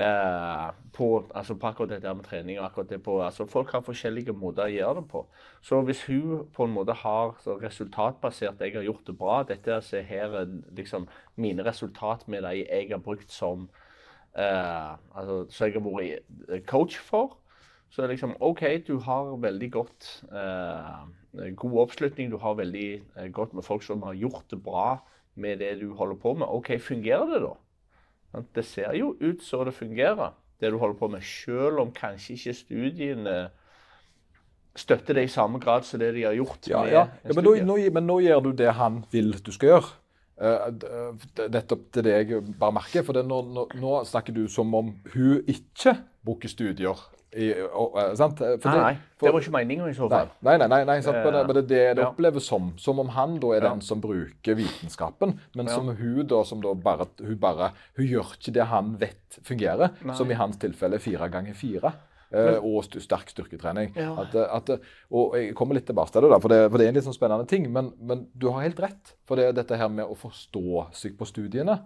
[0.00, 2.58] Eh, på, altså på, akkurat det der med trening.
[2.58, 5.24] akkurat det på, altså Folk har forskjellige måter å gjøre det på.
[5.60, 10.02] Så hvis hun på en måte har resultatbasert 'jeg har gjort det bra', dette er,
[10.02, 13.70] her er liksom mine resultat med de jeg har brukt som
[14.38, 17.36] uh, altså, Så jeg har vært coach for,
[17.90, 21.08] så er det liksom OK, du har veldig godt uh,
[21.56, 22.30] god oppslutning.
[22.30, 24.98] Du har veldig godt med folk som har gjort det bra
[25.34, 26.46] med det du holder på med.
[26.46, 27.54] OK, fungerer det da?
[28.54, 32.36] Det ser jo ut som det fungerer, det du holder på med, selv om kanskje
[32.36, 33.38] ikke studiene
[34.78, 36.68] støtter det i samme grad som det de har gjort.
[36.70, 37.06] Ja, ja.
[37.24, 39.94] ja men, nå, nå, men, nå, gjør du det han vil du skal gjøre.
[40.38, 41.16] Uh,
[41.50, 43.06] nettopp til det jeg bare merker.
[43.06, 43.40] For nå,
[43.74, 48.40] nå, snakker du som om hun ikke bruker studier i, og, uh, sant?
[48.40, 50.30] For nei, nei, for, det var ikke meningen i så fall.
[50.46, 51.18] Nei, nei, nei, nei sant?
[51.20, 52.08] Men, det, men det det det ja.
[52.08, 52.70] oppleves som.
[52.80, 56.72] Som om han da er den som bruker vitenskapen, men som hun da, som da
[56.72, 61.28] bare, hun bare Hun gjør ikke det han vet fungerer, som i hans tilfelle fire
[61.32, 61.92] ganger fire.
[62.28, 63.94] Uh, og st sterk styrketrening.
[63.96, 64.10] Ja.
[64.20, 64.72] At, at,
[65.08, 67.06] og Jeg kommer litt tilbake til det, da, for det, for det er en litt
[67.06, 67.68] sånn spennende ting.
[67.72, 69.16] Men, men, du har helt rett.
[69.28, 71.82] For det, dette her med å forstå seg på studiene,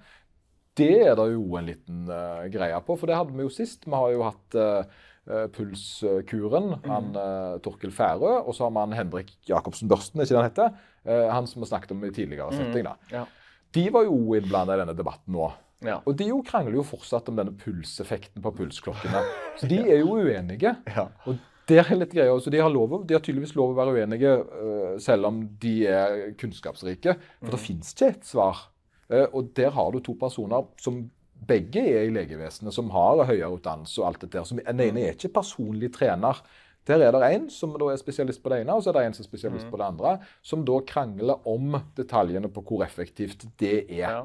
[0.78, 2.98] det er det jo en liten uh, greie på.
[2.98, 3.86] For det hadde vi jo sist.
[3.86, 6.88] Vi har jo hatt uh, Eh, pulskuren, mm.
[6.90, 8.40] han uh, Torkel Færø.
[8.42, 10.72] Og så har man Henrik Jacobsen Børsten, ikke han heter?
[11.06, 12.58] Uh, han som vi snakket om i tidligere mm.
[12.58, 12.88] setting.
[12.88, 12.96] da.
[13.12, 13.26] Ja.
[13.72, 15.52] De var jo innblanda i denne debatten nå.
[15.82, 16.00] Ja.
[16.06, 19.22] Og de jo krangler jo fortsatt om denne pulseffekten på pulsklokkene.
[19.60, 20.76] Så de er jo uenige.
[20.90, 21.08] Ja.
[21.26, 21.38] Og
[21.70, 22.34] det er litt greia.
[22.42, 25.78] Så de har, lov, de har tydeligvis lov å være uenige uh, selv om de
[25.90, 27.16] er kunnskapsrike.
[27.38, 27.54] For mm.
[27.54, 28.68] det fins ikke et svar.
[29.12, 31.02] og der har du to personer som
[31.48, 34.50] begge er i legevesenet, som har høyere utdannelse og alt det der.
[34.68, 36.42] Den ene er ikke personlig trener.
[36.86, 39.16] Der er det en som er spesialist på det ene, og så er det en
[39.16, 43.84] som er spesialist på det andre, som da krangler om detaljene på hvor effektivt det
[43.86, 44.24] er.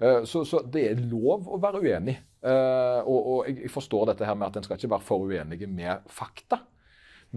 [0.00, 2.16] Eh, så, så, det er lov å være uenig.
[2.40, 5.68] Eh, og, og, jeg forstår dette her med at en skal ikke være for uenige
[5.68, 6.62] med fakta.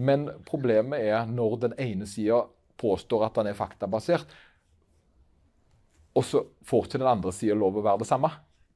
[0.00, 2.40] Men problemet er når den ene sida
[2.80, 4.32] påstår at den er faktabasert,
[6.14, 8.30] og så får ikke den andre sida lov å være det samme.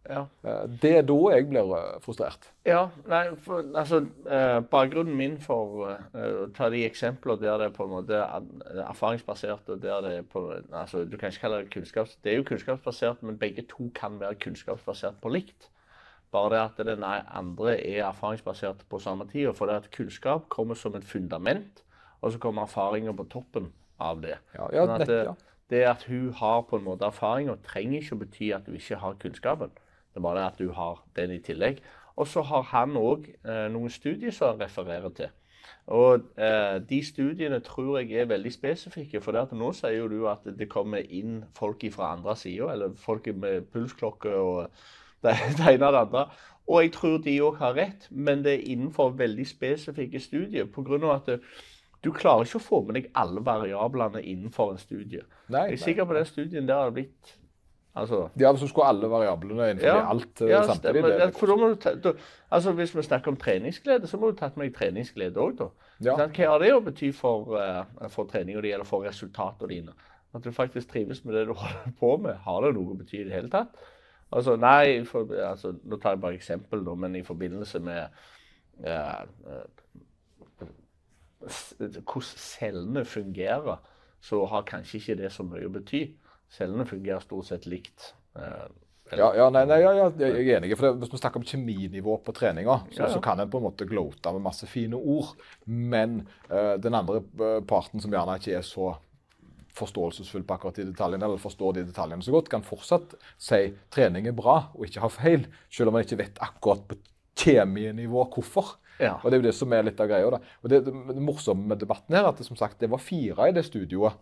[0.08, 0.24] Ja.
[0.42, 2.48] Eh, det er da jeg blir eh, frustrert.
[2.66, 7.74] Ja, nei, for, altså, eh, Bakgrunnen min for å ta de eksemplene der det er
[7.76, 8.20] på en måte
[8.86, 12.16] erfaringsbasert og der det er på, altså, Du kan ikke kalle det kunnskaps...
[12.24, 15.68] Det er jo kunnskapsbasert, men begge to kan være kunnskapsbasert på likt.
[16.32, 19.52] Bare det at den andre er erfaringsbasert på samme tid.
[19.56, 21.84] For det at kunnskap kommer som et fundament,
[22.20, 24.36] og så kommer erfaringer på toppen av det.
[24.54, 25.36] Ja, ja, sånn at, nett, ja.
[25.68, 29.00] Det at hun har på en måte erfaringer, trenger ikke å bety at hun ikke
[29.02, 29.72] har kunnskapen.
[30.18, 31.76] Det er bare at du har den i tillegg.
[32.18, 35.28] Og så har han òg eh, noen studier som han refererer til.
[35.94, 39.20] Og eh, De studiene tror jeg er veldig spesifikke.
[39.22, 43.30] For nå sier jo du at det kommer inn folk fra andre sida, eller folk
[43.30, 44.66] med pulsklokke og
[45.22, 46.26] det, det ene og det andre.
[46.66, 50.66] Og jeg tror de òg har rett, men det er innenfor veldig spesifikke studier.
[50.66, 51.40] På grunn av at det,
[52.02, 55.22] du klarer ikke å få med deg alle variablene innenfor en studie.
[55.46, 57.38] Nei, jeg er sikker på den studien der har det blitt
[57.98, 61.02] Altså, ja, så skulle alle variablene innenfor ja, alt uh, ja, samtidig.
[61.02, 62.12] Det, for da må du ta, da,
[62.54, 65.68] altså Hvis vi snakker om treningsglede, så må du ta med deg treningsglede òg, da.
[66.06, 66.14] Ja.
[66.20, 69.96] Hva har det å bety for, uh, for treninga di, eller for resultatene dine?
[70.36, 72.38] At du faktisk trives med det du holder på med.
[72.46, 73.74] Har det noe å bety i det hele tatt?
[74.28, 78.22] Altså, nei, for, altså, Nå tar jeg bare eksempel, da, men i forbindelse med
[78.86, 79.24] uh,
[81.38, 83.76] hvordan cellene fungerer,
[84.20, 86.02] så har kanskje ikke det så mye å bety.
[86.52, 88.12] Cellene fungerer stort sett likt.
[88.36, 88.68] Eh,
[89.16, 90.74] ja, ja, nei, nei, ja, jeg er enig.
[90.76, 93.68] for det, Hvis vi snakker om kjeminivå på treninga, så, så, kan en på en
[93.68, 95.32] måte gloate med masse fine ord.
[95.64, 98.92] Men uh, den andre eh, parten, som gjerne ikke er så
[99.78, 103.60] forståelsesfull på akkurat de detaljene, eller forstår de detaljene så godt, kan fortsatt si
[103.94, 106.98] trening er bra og ikke ha feil, selv om man ikke vet akkurat på
[107.38, 108.74] kjemienivå hvorfor.
[108.98, 109.14] Ja.
[109.22, 110.30] Og Det er jo det som er litt av greia.
[110.34, 110.40] da.
[110.62, 113.48] Og Det, det, det morsomme med debatten her, at det, som sagt, det var fire
[113.48, 114.18] i det studioet.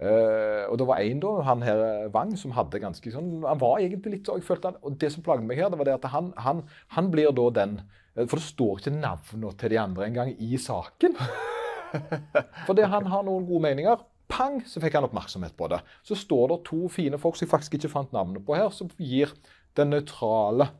[0.00, 3.78] Eh, og det var en da, han her Wang, som hadde ganske sånn Han var
[3.78, 5.94] egentlig litt så, jeg følte han, Og det som plaget meg her, det var det
[5.94, 6.64] at han, han,
[6.96, 7.76] han blir da den
[8.16, 11.14] eh, For det står ikke navnene til de andre engang i saken.
[12.66, 14.02] Fordi han har noen gode meninger.
[14.34, 15.78] Pang, så fikk han oppmerksomhet på det.
[16.02, 18.88] Så står det to fine folk som jeg faktisk ikke fant navnet på her, som
[18.98, 19.30] gir
[19.78, 20.70] den nøytrale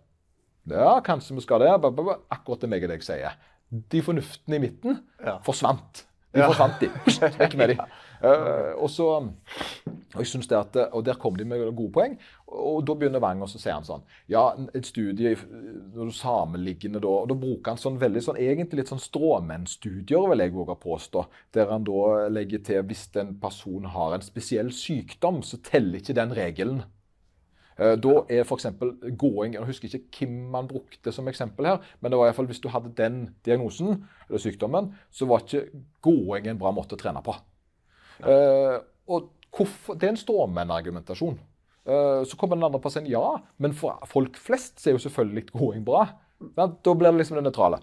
[0.70, 1.70] Ja, kanskje vi skal det.
[2.32, 3.36] Akkurat det meg og deg sier.
[3.70, 5.38] De fornuftene i midten Ja.
[5.44, 6.06] forsvant.
[6.34, 6.48] De Ja.
[6.50, 6.88] forsvant, de.
[7.38, 7.76] Vekk med de.
[8.24, 9.08] Eh, og så
[10.14, 12.16] og jeg synes det at, og Der kom de med gode poeng.
[12.46, 17.02] Og da begynner Wang og så sier han sånn Ja, et studie når du sammenliggende
[17.02, 20.76] da og Da bruker han sånn veldig sånn, egentlig litt sånn stråmennstudier, vil jeg våge
[20.80, 21.24] påstå.
[21.56, 26.16] Der han da legger til hvis en person har en spesiell sykdom, så teller ikke
[26.16, 26.84] den regelen.
[27.76, 28.68] Eh, Da er f.eks.
[29.18, 32.38] gåing Jeg husker ikke hvem man brukte som eksempel her, men det var i hvert
[32.38, 36.94] fall hvis du hadde den diagnosen, eller sykdommen, så var ikke gåing en bra måte
[36.94, 37.34] å trene på.
[38.20, 38.76] Eh,
[39.10, 41.40] og hvorfor, Det er en stråmennargumentasjon.
[41.84, 45.50] Uh, så kommer den andre personen ja, men for folk flest så er jo selvfølgelig
[45.52, 46.06] going bra.
[46.56, 46.78] Sant?
[46.80, 47.82] Da blir det liksom det nøytrale.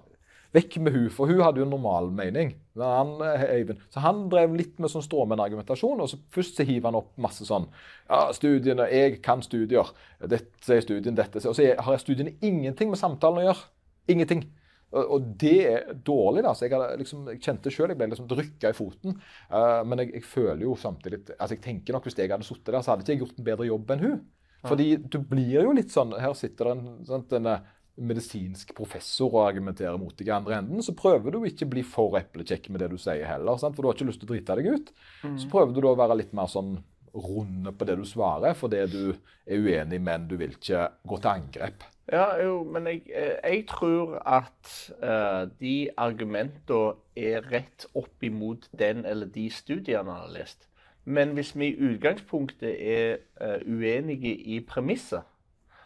[0.51, 2.55] Vekk med hun, for hun hadde jo en normal mening.
[2.75, 3.69] Men Han, eh.
[3.93, 6.01] Så han drev litt med sånn stråmennargumentasjon.
[6.01, 7.69] og så Først så hiver han opp masse sånn
[8.09, 9.93] ja, studiene, Jeg kan studier.
[10.19, 13.69] Dette sier studien, dette sier Og så har studiene ingenting med samtalen å gjøre.
[14.11, 14.43] Ingenting.
[14.91, 16.43] Og, det er dårlig.
[16.43, 19.17] da, så Jeg, liksom, jeg kjente sjøl jeg ble liksom drykka i foten.
[19.51, 22.73] Uh, men jeg, jeg føler jo samtidig altså jeg tenker nok Hvis jeg hadde sittet
[22.73, 24.17] der, så hadde ikke jeg gjort en bedre jobb enn hun.
[24.61, 27.53] Fordi du blir jo litt sånn Her sitter det en, sant, en
[28.01, 30.83] medisinsk professor og argumenterer mot deg i andre enden.
[30.83, 33.59] Så prøver du ikke bli for eplekjekk med det du sier heller.
[33.61, 33.75] Sant?
[33.75, 34.93] For du har ikke lyst til å drite deg ut.
[35.37, 36.77] Så prøver du da å være litt mer sånn
[37.11, 41.31] runde på det du svarer, fordi du er uenig, men du vil ikke gå til
[41.33, 41.83] angrep.
[42.11, 48.67] Ja, jo, men jeg, eh, jeg tror at uh, de argumentene er rett opp imot
[48.79, 50.67] den eller de studiene han har lest.
[51.05, 55.23] Men hvis vi i utgangspunktet er uh, uenige i premisset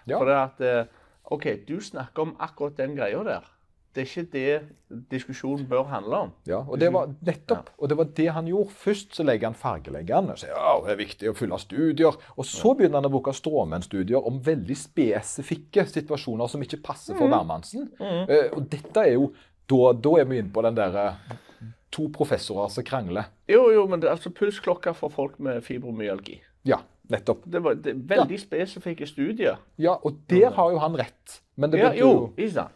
[0.08, 0.18] Ja.
[0.18, 0.88] For det at uh,
[1.34, 3.55] OK, du snakker om akkurat den greia der.
[3.96, 6.32] Det er ikke det diskusjonen bør handle om.
[6.50, 8.76] Ja, og det var nettopp, og det var det han gjorde.
[8.82, 12.18] Først så legger han fargeleggeren og sier ja, det er viktig å fylle studier.
[12.36, 17.32] Og så begynner han å bruke stråmennstudier om veldig spesifikke situasjoner som ikke passer for
[17.32, 17.88] hvermannsen.
[18.02, 19.30] Eh, og dette er jo
[19.72, 21.08] da, da er vi inne på den derre
[21.96, 23.32] to professorer som krangler.
[23.48, 26.42] Jo, jo, men det er altså pulsklokka for folk med fibromyalgi.
[26.68, 26.82] Ja,
[27.12, 27.46] nettopp.
[27.48, 29.62] Det var det, veldig veldig spesifikke studier.
[29.82, 31.40] Ja, og der har jo han rett.
[31.56, 32.75] Men det Ja, jo, jo ikke sant?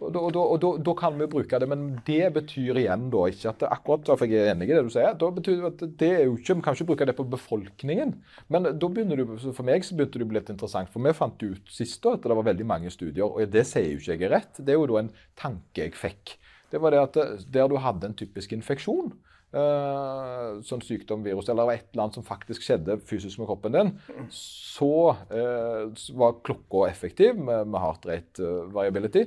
[0.00, 4.08] Og, da, kan vi bruke det, men det betyr igjen da ikke at det akkurat
[4.08, 6.38] for jeg er enig i det du sier, da betyr det at det er jo
[6.38, 8.14] ikke, Vi kan ikke bruke det på befolkningen.
[8.48, 10.92] Men da begynner du, for meg så begynte det å bli litt interessant.
[10.92, 13.92] For vi fant ut sist da, at det var veldig mange studier, og det sier
[13.92, 14.60] jo ikke jeg er rett.
[14.60, 16.38] Det er jo da en tanke jeg fikk.
[16.70, 17.20] Det var det at
[17.52, 19.12] der du hadde en typisk infeksjon,
[19.50, 23.88] Uh, sånn sykdom, virus, eller et eller annet som faktisk skjedde fysisk med kroppen din,
[24.30, 25.88] så uh,
[26.20, 29.24] var klokka effektiv med, med heart rate eh, variability.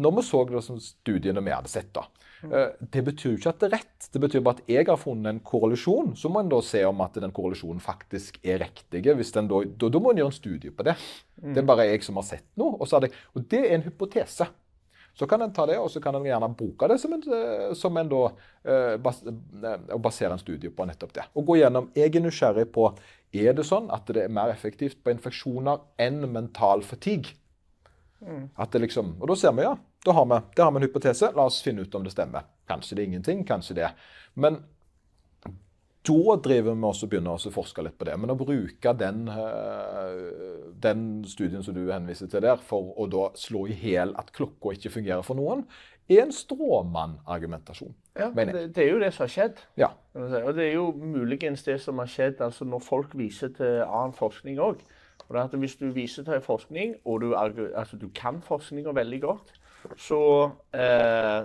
[0.00, 2.06] Når vi så liksom, studiene vi hadde sett, da.
[2.42, 4.08] Eh, Det betyr ikke at det er rett.
[4.12, 6.14] Det betyr bare at jeg har funnet en korrelisjon.
[6.16, 9.04] Så må en da se om at den korrelisjonen faktisk er riktig.
[9.04, 10.96] Hvis den da, da, da må en gjøre en studie på det.
[11.36, 12.78] Det er bare jeg som har sett noe.
[12.80, 14.48] Og, jeg, og det er en hypotese.
[15.12, 17.74] Så kan en ta det, og så kan en gjerne bruke det som en, eh,
[17.76, 18.20] som en da,
[18.64, 19.18] eh, bas,
[20.00, 21.24] basere en studie på nettopp det.
[21.34, 22.86] Og gå gjennom, Jeg er nysgjerrig på
[23.34, 27.34] er det sånn at det er mer effektivt på infeksjoner enn mental fatigue.
[28.58, 29.76] At det liksom, og da ser vi, ja.
[30.04, 31.32] Da har vi, der har vi en hypotese.
[31.36, 32.46] La oss finne ut om det stemmer.
[32.70, 33.90] Kanskje det er ingenting, kanskje det.
[34.40, 34.62] Men
[36.08, 38.16] da driver vi også begynner også å forske litt på det.
[38.16, 43.28] Men å bruke den, eh, den studien som du henviser til der, for å da
[43.36, 45.66] slå i hjel at klokka ikke fungerer for noen,
[46.08, 47.92] er en stråmann-argumentasjon.
[48.16, 48.72] Ja, mener det, jeg.
[48.74, 49.60] det er jo det som har skjedd.
[49.76, 49.90] Ja.
[50.16, 54.16] Og det er jo muligens det som har skjedd altså når folk viser til annen
[54.16, 54.80] forskning òg.
[55.30, 59.52] Hvis du viser til forskning, og du, altså, du kan forskninga veldig godt,
[59.96, 61.44] så eh,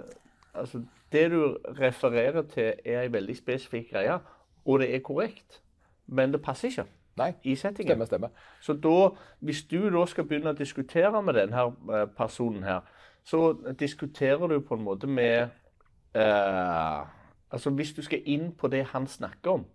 [0.54, 4.19] altså, Det du refererer til, er en veldig spesifikk greie,
[4.65, 5.62] og det er korrekt,
[6.08, 6.86] men det passer ikke
[7.17, 7.93] Nei, i settingen.
[7.93, 8.30] stemmer, stemmer.
[8.62, 12.82] Så da, hvis du da skal begynne å diskutere med denne eh, personen her,
[13.24, 15.48] så diskuterer du på en måte med
[16.15, 17.06] eh,
[17.56, 19.65] Altså hvis du skal inn på det han snakker om,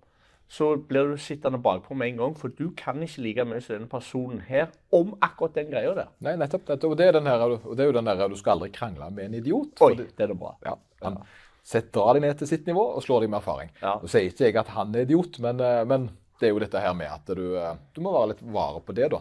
[0.51, 3.77] så blir du sittende bakpå med en gang, for du kan ikke like mye som
[3.77, 6.09] denne personen her om akkurat den greia der.
[6.27, 6.65] Nei, nettopp.
[6.67, 6.91] nettopp.
[6.91, 9.11] Og det er, den her, og det er jo den der du skal aldri krangle
[9.15, 9.79] med en idiot.
[9.87, 10.57] Oi, det- det er det bra.
[10.67, 11.21] Ja, han,
[11.63, 13.71] Sett, dra deg ned til sitt nivå og slår deg med erfaring.
[13.83, 13.99] Ja.
[14.01, 16.07] Nå sier ikke jeg at han er idiot, men, eh, men
[16.41, 18.95] det er jo dette her med at du, eh, du må være litt vare på
[18.97, 19.21] det, da.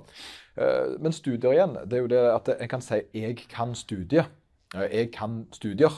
[0.58, 4.26] Eh, Men studier igjen, det er jo det at jeg kan si 'jeg kan studie'.
[4.74, 5.92] Jeg kan studier,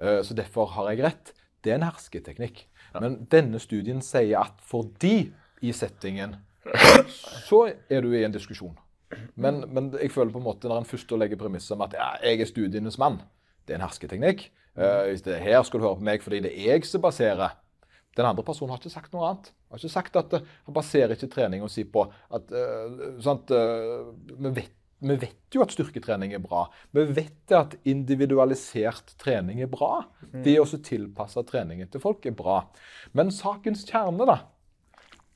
[0.00, 1.32] så derfor har jeg rett.
[1.64, 2.66] Det er en hersketeknikk.
[3.02, 5.30] Men denne studien sier at fordi
[5.64, 6.36] i settingen
[7.46, 8.74] så er du i en diskusjon.
[9.38, 12.08] Men, men jeg føler på en måte når en først legger premisset om at ja,
[12.26, 13.20] jeg er studienes mann,
[13.66, 14.48] det er en hersketeknikk.
[14.76, 17.54] Uh, det er her skal du høre på meg fordi det er jeg som baserer.
[18.16, 19.52] Den andre personen har ikke sagt noe annet.
[19.70, 22.58] Har ikke sagt at uh, Han baserer ikke treninga si på at uh,
[23.56, 26.66] eh, vi, vet, vi vet jo at styrketrening er bra.
[26.96, 30.06] Vi vet at individualisert trening er bra.
[30.32, 32.62] Det å tilpasse treningen til folk er bra.
[33.12, 34.38] Men sakens kjerne, da,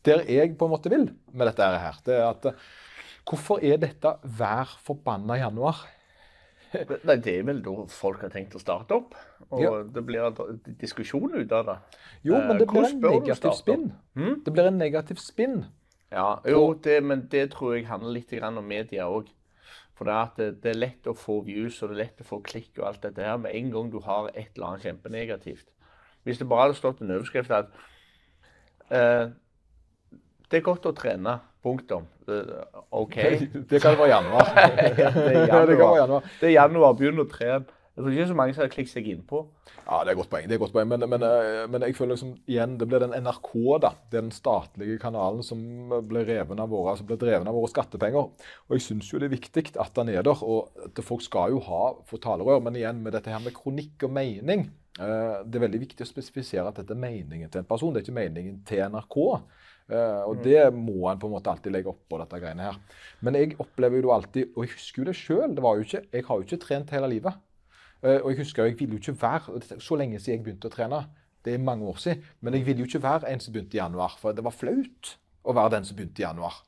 [0.08, 2.68] der jeg på en måte vil med dette her, det er at eh,
[3.28, 5.82] hvorfor er dette hver forbanna januar?
[6.72, 9.14] Nei, Det er vel da folk har tenkt å starte opp.
[9.50, 9.82] Og Ja.
[9.82, 11.76] det blir en diskusjon ut av det.
[12.22, 13.92] Jo, Eh, men det blir en negativ spinn.
[14.14, 14.40] Hmm?
[14.44, 15.64] Det blir en negativ spinn.
[16.10, 19.28] Ja, jo, det, men det tror jeg handler litt om media òg.
[20.00, 22.24] For det er, at det, er lett å få views og det er lett å
[22.24, 25.66] få klikk og alt dette her med en gang du har et eller annet kjempenegativt.
[26.24, 27.68] Hvis det bare hadde stått en overskrift at
[28.88, 29.28] eh,
[30.48, 31.36] Det er godt å trene.
[31.60, 32.06] Punktum.
[32.24, 32.64] Uh,
[32.96, 33.18] OK.
[33.70, 34.48] Det kan være januar.
[34.56, 36.32] Ja, det er januar.
[36.40, 36.96] Det er januar.
[36.96, 37.79] Begynn å trene.
[37.90, 39.38] Jeg tror ikke så mange som har klikket seg innpå.
[39.82, 40.44] Ja, det er et godt poeng.
[40.46, 40.88] det er et godt poeng.
[40.88, 43.50] Men, men, eh, men jeg føler liksom, igjen, det blir den NRK,
[43.82, 43.90] da.
[44.14, 45.60] Den statlige kanalen som
[46.08, 48.30] blir reven av våre, som blir dreven av våre skattepenger.
[48.68, 50.44] Og jeg syns jo det er viktig at den er der.
[50.46, 52.62] Og at folk skal jo ha få talerør.
[52.64, 54.70] Men igjen med dette her med kronikk og mening.
[55.00, 57.92] eh, Det er veldig viktig å spesifisere at dette er meningen til en person.
[57.92, 59.18] Det er ikke meningen til NRK.
[59.90, 62.76] Uh, og det må en på en måte alltid legge oppå dette greiene her.
[63.26, 66.60] Men jeg opplever jo alltid, og jeg husker jo det sjøl, jeg har jo ikke
[66.62, 67.34] trent hele livet.
[68.02, 70.70] Eh, og jeg husker jo, jeg ville jo ikke være Så lenge siden jeg begynte
[70.70, 71.04] å trene,
[71.44, 73.80] det er mange år siden, men jeg ville jo ikke være en som begynte i
[73.80, 74.16] januar.
[74.20, 76.60] For det var flaut å være den som begynte i januar.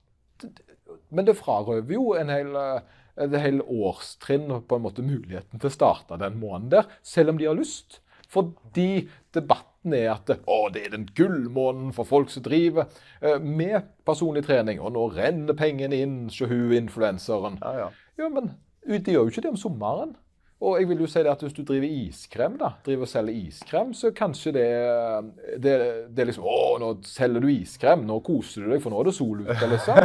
[1.13, 5.61] Men det frarøver jo en hel, eh, et hel årstrinn og på en måte muligheten
[5.61, 8.01] til å starte den måneden der, selv om de har lyst.
[8.33, 12.89] Fordi debatten er at å, det er den gullmåneden for folk som driver
[13.21, 17.61] eh, med personlig trening, og nå renner pengene inn, hun influenseren.
[17.61, 17.89] Ja, ja.
[18.21, 18.55] Ja, men
[18.87, 20.17] de gjør jo ikke det om sommeren.
[20.63, 23.39] Og jeg vil jo si det at hvis du driver iskrem, da, driver og selger
[23.49, 24.69] iskrem, så kanskje det,
[25.59, 25.73] det,
[26.15, 29.11] det er liksom Å, nå selger du iskrem, nå koser du deg, for nå er
[29.11, 29.99] det sol ute, liksom.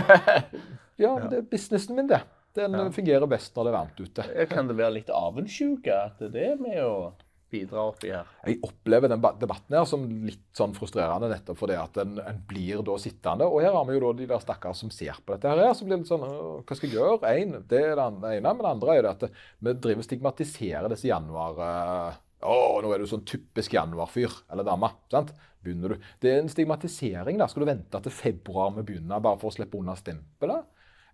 [0.97, 2.23] Ja, det er businessen min, det.
[2.57, 4.23] Den fungerer best når det er varmt ute.
[4.49, 7.11] Kan det være litt avundsjuke at det er med å
[7.51, 8.27] bidra oppi her?
[8.45, 12.83] Jeg opplever den debatten her som litt sånn frustrerende, nettopp fordi at en, en blir
[12.85, 13.47] da sittende.
[13.47, 15.87] Og her har vi jo da de der stakkare som ser på dette her, som
[15.89, 17.33] blir litt sånn Hva skal jeg gjøre?
[17.33, 18.07] En, det er det
[18.37, 21.59] ene, men det andre er det at vi driver stigmatiserer disse januar...
[21.67, 22.55] eh, Å,
[22.85, 24.91] nå er du sånn typisk januarfyr eller dame.
[25.09, 25.31] sant?
[25.65, 26.03] Begynner du.
[26.21, 27.39] Det er en stigmatisering.
[27.41, 27.47] da.
[27.49, 30.67] Skal du vente til februar med å begynne bare for å slippe unna stempelet?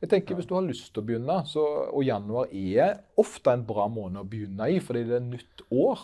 [0.04, 1.64] Jeg tenker Hvis du har lyst til å begynne, så,
[1.96, 6.02] og januar er ofte en bra måned å begynne i, fordi det er nytt år.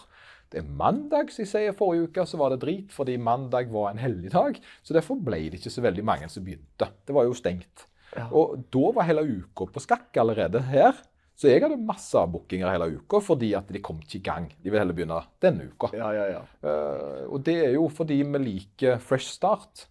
[0.49, 1.75] Det er mandag, som jeg sier.
[1.77, 4.57] Forrige uke så var det drit, fordi mandag var en helligdag.
[4.81, 6.89] Så derfor ble det ikke så veldig mange som begynte.
[7.05, 7.85] Det var jo stengt.
[8.15, 8.25] Ja.
[8.33, 10.97] Og da var hele uka på skakk allerede her.
[11.39, 14.49] Så jeg hadde masse avbookinger hele uka fordi at de kom ikke i gang.
[14.59, 15.91] De vil heller begynne denne uka.
[15.95, 16.41] Ja, ja, ja.
[16.59, 19.85] Eh, og det er jo fordi vi liker fresh start.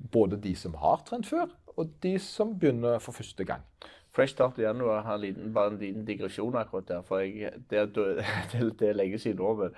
[0.00, 3.64] Både de som har trent før, og de som begynner for første gang.
[4.12, 7.02] Fresh start i januar har en liten, bare en liten digresjon akkurat der.
[7.06, 7.94] For jeg, det,
[8.52, 9.74] det, det, er lenge siden men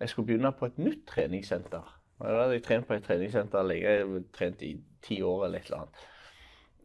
[0.00, 1.94] jeg skulle begynne på et nytt treningssenter.
[2.24, 5.82] Jeg hadde trent på et treningssenter lenge, har trent i ti år eller et eller
[5.84, 6.04] annet.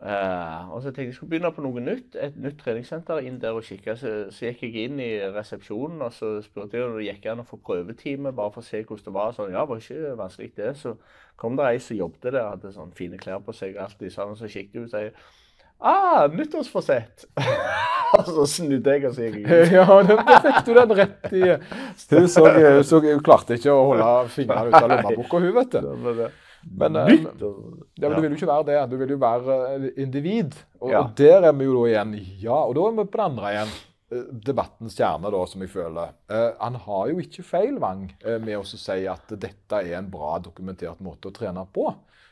[0.02, 3.38] Uh, og så tenkte jeg jeg skulle begynne på noe nytt, et nytt treningssenter, inn
[3.42, 3.94] der og kikke.
[3.96, 7.46] Så, så gikk jeg inn i resepsjonen og så spurte jeg det gikk an å
[7.46, 9.36] få prøvetime, bare for å se hvordan det var.
[9.38, 10.72] Sånn, ja, det var ikke vanskelig det.
[10.82, 10.96] Så
[11.38, 14.42] kom det ei som jobbet der, hadde sånn fine klær på seg og sånn, i
[14.42, 15.22] så kikket hun og
[15.82, 17.26] Ah, nyttårsforsett!
[18.18, 19.72] og så snudde jeg og så gikk jeg.
[19.80, 21.42] Ja, den, da fikk du den rett i
[22.12, 22.46] Hun så,
[22.86, 26.26] så, hun klarte ikke å holde fingrene ut av lommeboka, hun, vet du.
[26.78, 27.24] Men, eh, eh,
[27.98, 28.82] Ja, men Du vil jo ikke være det.
[28.92, 30.54] Du vil jo være eh, individ.
[30.82, 31.00] Og, Ja.
[31.02, 32.14] og der er vi jo da igjen.
[32.44, 33.74] Ja, og da er vi på det andre igjen.
[34.12, 36.08] Eh, Debattens kjerne, da, som jeg føler.
[36.32, 40.12] Eh, han har jo ikke feil, Wang, eh, med å si at dette er en
[40.12, 41.86] bra dokumentert måte å trene på.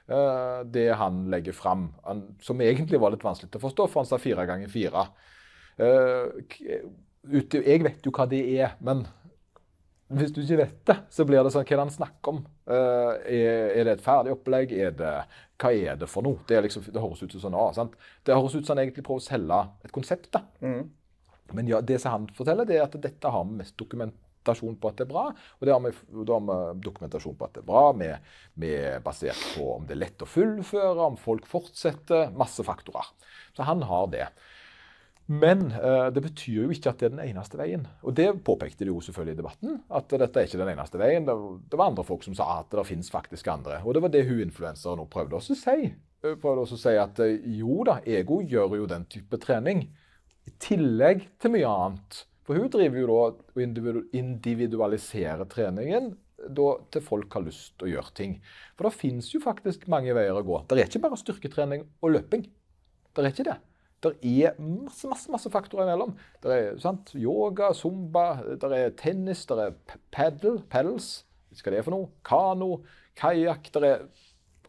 [0.09, 3.99] Eh, det han legger fram, han, som egentlig var litt vanskelig til å forstå, for
[4.03, 5.07] han sa fire ganger fire.
[5.79, 9.05] Jeg vet jo hva det er, men
[10.09, 12.39] hvis du ikke vet det, så blir det sånn Hva er det han snakker om?
[12.67, 14.73] Er, er det et ferdig opplegg?
[14.73, 15.13] Er det,
[15.61, 16.41] hva er det for noe?
[16.49, 17.71] Det, liksom, det høres ut som sånn, ah?
[18.25, 20.27] Det høres ut som han egentlig prøver å selge et konsept.
[20.33, 20.41] da.
[20.65, 20.83] Mm.
[21.57, 24.91] Men ja, det som han forteller, det er at dette har vi mest dokumentasjon på
[24.91, 25.25] at det er bra.
[25.31, 25.93] Og det har vi,
[26.27, 27.83] da har vi dokumentasjon på at det er bra.
[28.03, 28.29] med,
[28.69, 32.31] er basert på om det er lett å fullføre, om folk fortsetter.
[32.37, 33.13] Masse faktorer.
[33.57, 34.29] Så han har det.
[35.29, 37.83] Men uh, det betyr jo ikke at det er den eneste veien.
[38.01, 39.75] Og det påpekte de jo selvfølgelig i debatten.
[39.93, 41.27] At dette er ikke den eneste veien.
[41.27, 41.35] Det,
[41.69, 43.77] det var andre folk som sa at det finnes faktisk andre.
[43.85, 45.91] Og det var det hun influenseren nå prøvde å si.
[46.25, 49.85] Hun prøvde også å si at eh, jo da, ego gjør jo den type trening.
[50.49, 52.23] I tillegg til mye annet.
[52.47, 57.91] For hun driver jo da og individualiserer treningen da til folk har lyst til å
[57.91, 58.37] gjøre ting.
[58.77, 60.61] For det finnes jo faktisk mange veier å gå.
[60.65, 62.45] Det er ikke bare styrketrening og løping.
[63.13, 63.57] Det er ikke det.
[63.99, 66.13] Det er masse, masse, masse faktorer imellom.
[66.39, 67.11] Det er sant?
[67.19, 71.09] yoga, zumba, det er tennis, det er paddle, paddles.
[71.51, 72.11] Hva er det for noe?
[72.23, 72.69] Kano,
[73.19, 73.67] kajakk.
[73.75, 74.05] Det er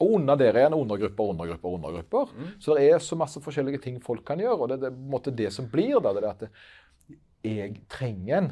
[0.00, 2.32] og under der er en undergrupper, undergrupper, undergrupper.
[2.32, 2.48] Mm.
[2.62, 4.56] Så det er så masse forskjellige ting folk kan gjøre.
[4.56, 6.44] Og det, er på en måte det som blir da, det er at
[7.44, 8.50] jeg trenger en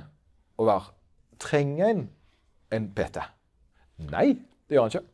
[0.59, 0.95] å være
[1.39, 2.01] Trenger en
[2.75, 3.23] en PT?
[4.11, 4.33] Nei,
[4.69, 5.05] det gjør han ikke.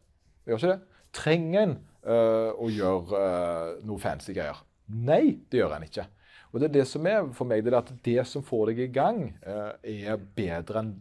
[0.45, 1.01] Det gjør ikke det.
[1.15, 1.75] Trenger en
[2.09, 4.61] uh, å gjøre uh, noe fancy greier?
[4.89, 6.07] Nei, det gjør han ikke.
[6.55, 8.85] Og det er det som er for meg, det er at det som får deg
[8.85, 10.93] i gang, eh, er bedre enn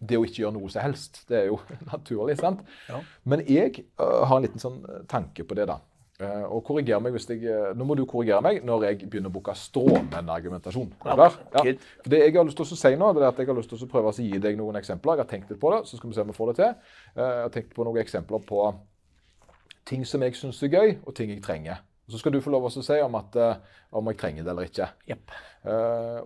[0.00, 1.22] det å ikke gjøre noe som helst.
[1.28, 1.60] Det er jo
[1.92, 2.64] naturlig, sant?
[2.88, 3.00] Ja.
[3.28, 5.80] Men jeg uh, har en liten sånn tanke på det, da.
[6.20, 9.32] Uh, og korriger meg hvis jeg, uh, Nå må du korrigere meg når jeg begynner
[9.32, 10.90] å bruke stråmenn-argumentasjon.
[11.08, 11.74] Ja, ja.
[12.04, 13.86] Det jeg har lyst til å si nå, det er at jeg har lyst til
[13.86, 15.16] å prøve å gi deg noen eksempler.
[15.16, 16.96] Jeg har tenkt litt på det, så skal vi se om vi får det til.
[17.16, 18.64] jeg har tenkt på noen eksempler på
[19.88, 21.80] ting som jeg syns er gøy, og ting jeg trenger.
[22.10, 23.38] Så skal du få lov å si om, at,
[23.96, 24.90] om jeg trenger det eller ikke.
[25.08, 25.32] Yep.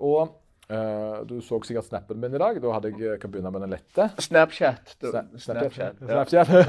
[0.03, 0.35] Og
[0.71, 2.61] uh, du så sikkert snappen min i dag.
[2.63, 4.09] Da hadde jeg, kan begynne med den lette.
[4.23, 4.95] Snapchat.
[5.01, 5.99] Du, Sna Snapchat.
[6.03, 6.49] Snapchat.
[6.55, 6.63] Ja.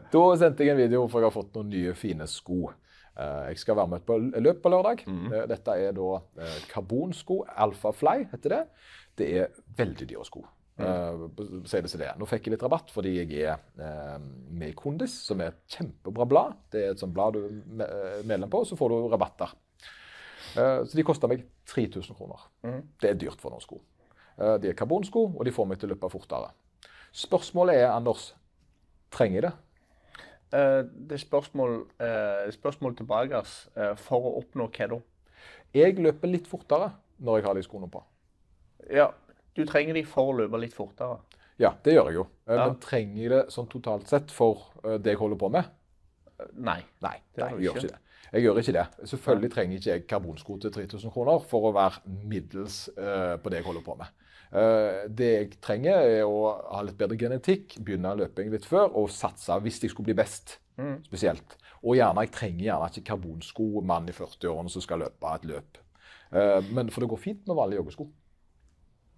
[0.14, 2.70] da sendte jeg en video for jeg har fått noen nye, fine sko.
[3.20, 5.02] Jeg skal være med på løp på lørdag.
[5.04, 5.26] Mm.
[5.50, 6.22] Dette er da
[6.70, 7.42] karbonsko.
[7.64, 8.62] Alfa Fly heter det.
[9.20, 10.46] Det er veldig dyre sko.
[10.80, 11.26] Uh,
[11.68, 14.16] Sier det som det Nå fikk jeg litt rabatt fordi jeg er uh,
[14.48, 16.56] med i Kondis, som er et kjempebra blad.
[16.72, 17.42] Det er et sånt blad du
[17.84, 19.52] er medlem på, så får du rabatter.
[20.56, 22.44] Uh, så de kosta meg 3000 kroner.
[22.66, 22.82] Mm.
[23.00, 23.80] Det er dyrt for noen sko.
[24.40, 26.52] Uh, de er karbonsko, og de får meg til å løpe fortere.
[27.16, 28.30] Spørsmålet er, Anders,
[29.14, 29.56] trenger jeg det?
[30.50, 31.76] det er spørsmål,
[32.50, 33.38] spørsmål tilbake
[34.02, 34.96] for å oppnå hva da?
[35.78, 36.88] Jeg løper litt fortere
[37.22, 38.02] når jeg har de skoene på.
[38.90, 39.12] Ja,
[39.54, 41.20] du trenger de for å løpe litt fortere.
[41.60, 42.26] Ja, det gjør jeg jo.
[42.48, 42.66] Eh, ja.
[42.66, 45.68] Men trenger jeg det sånn totalt sett for eh, det jeg holder på med?
[46.56, 46.78] Nei.
[47.04, 48.00] Nei, nei jeg gjør ikke det.
[48.30, 48.86] Jeg gjør ikke det.
[49.10, 53.60] Selvfølgelig trenger ikke jeg karbonsko til 3000 kroner for å være middels uh, på det
[53.60, 54.12] jeg holder på med.
[54.50, 59.10] Uh, det jeg trenger, er å ha litt bedre genetikk, begynne løping litt før og
[59.14, 60.58] satse hvis jeg skulle bli best.
[60.78, 61.00] Mm.
[61.08, 61.56] Spesielt.
[61.82, 65.82] Og gjerne, jeg trenger gjerne ikke karbonsko, mann i 40-årene som skal løpe et løp.
[66.30, 68.06] Uh, men For det går fint med vanlige joggesko.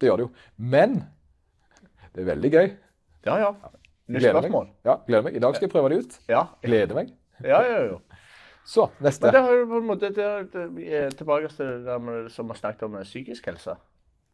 [0.01, 0.33] Det gjør det jo.
[0.57, 1.03] Men
[2.15, 2.73] det er veldig gøy.
[3.29, 3.53] Ja, ja.
[4.13, 4.67] Spørsmål.
[4.67, 4.75] Meg.
[4.89, 5.37] Ja, gleder meg.
[5.37, 6.17] I dag skal jeg prøve det ut.
[6.29, 6.47] Ja.
[6.65, 7.13] Gleder meg.
[7.45, 8.22] Ja, ja, ja.
[8.65, 9.27] Så, neste.
[9.27, 10.11] Men det har jo på en måte
[11.19, 13.75] Tilbake til det der med, som vi snakket om psykisk helse.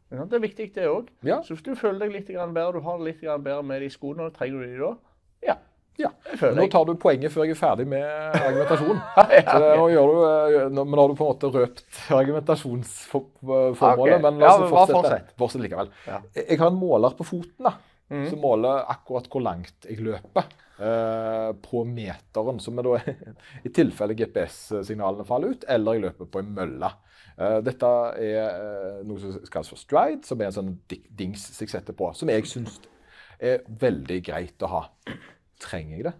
[0.09, 1.09] Det er viktig, det òg.
[1.25, 1.41] Ja.
[1.45, 4.29] Så hvis du føler deg litt bedre, du har det litt bedre med de skoene,
[4.33, 4.93] trenger du de da?
[5.45, 5.55] Ja.
[5.99, 6.09] Ja.
[6.55, 9.01] Nå tar du poenget før jeg er ferdig med argumentasjonen.
[9.17, 9.75] ja, okay.
[9.77, 11.83] nå du, eh, men nå har du på en måte røpt
[12.15, 13.81] argumentasjonsformålet.
[13.83, 14.21] Okay.
[14.23, 15.35] Men la oss ja, fortsette.
[15.35, 15.91] fortsette likevel.
[16.07, 16.21] Ja.
[16.39, 17.75] Jeg har en måler på foten da,
[18.09, 18.25] mm.
[18.31, 20.49] som måler akkurat hvor langt jeg løper.
[20.79, 23.15] eh, på meteren, som er da
[23.67, 26.91] i tilfelle GPS-signalene faller ut, eller jeg løper på en mølle.
[27.39, 27.89] Eh, dette
[28.19, 32.11] er uh, noe som kalles for stride, som er en sånn dings jeg setter på,
[32.17, 32.79] som jeg syns
[33.39, 34.81] er veldig greit å ha.
[35.63, 36.15] Trenger jeg det?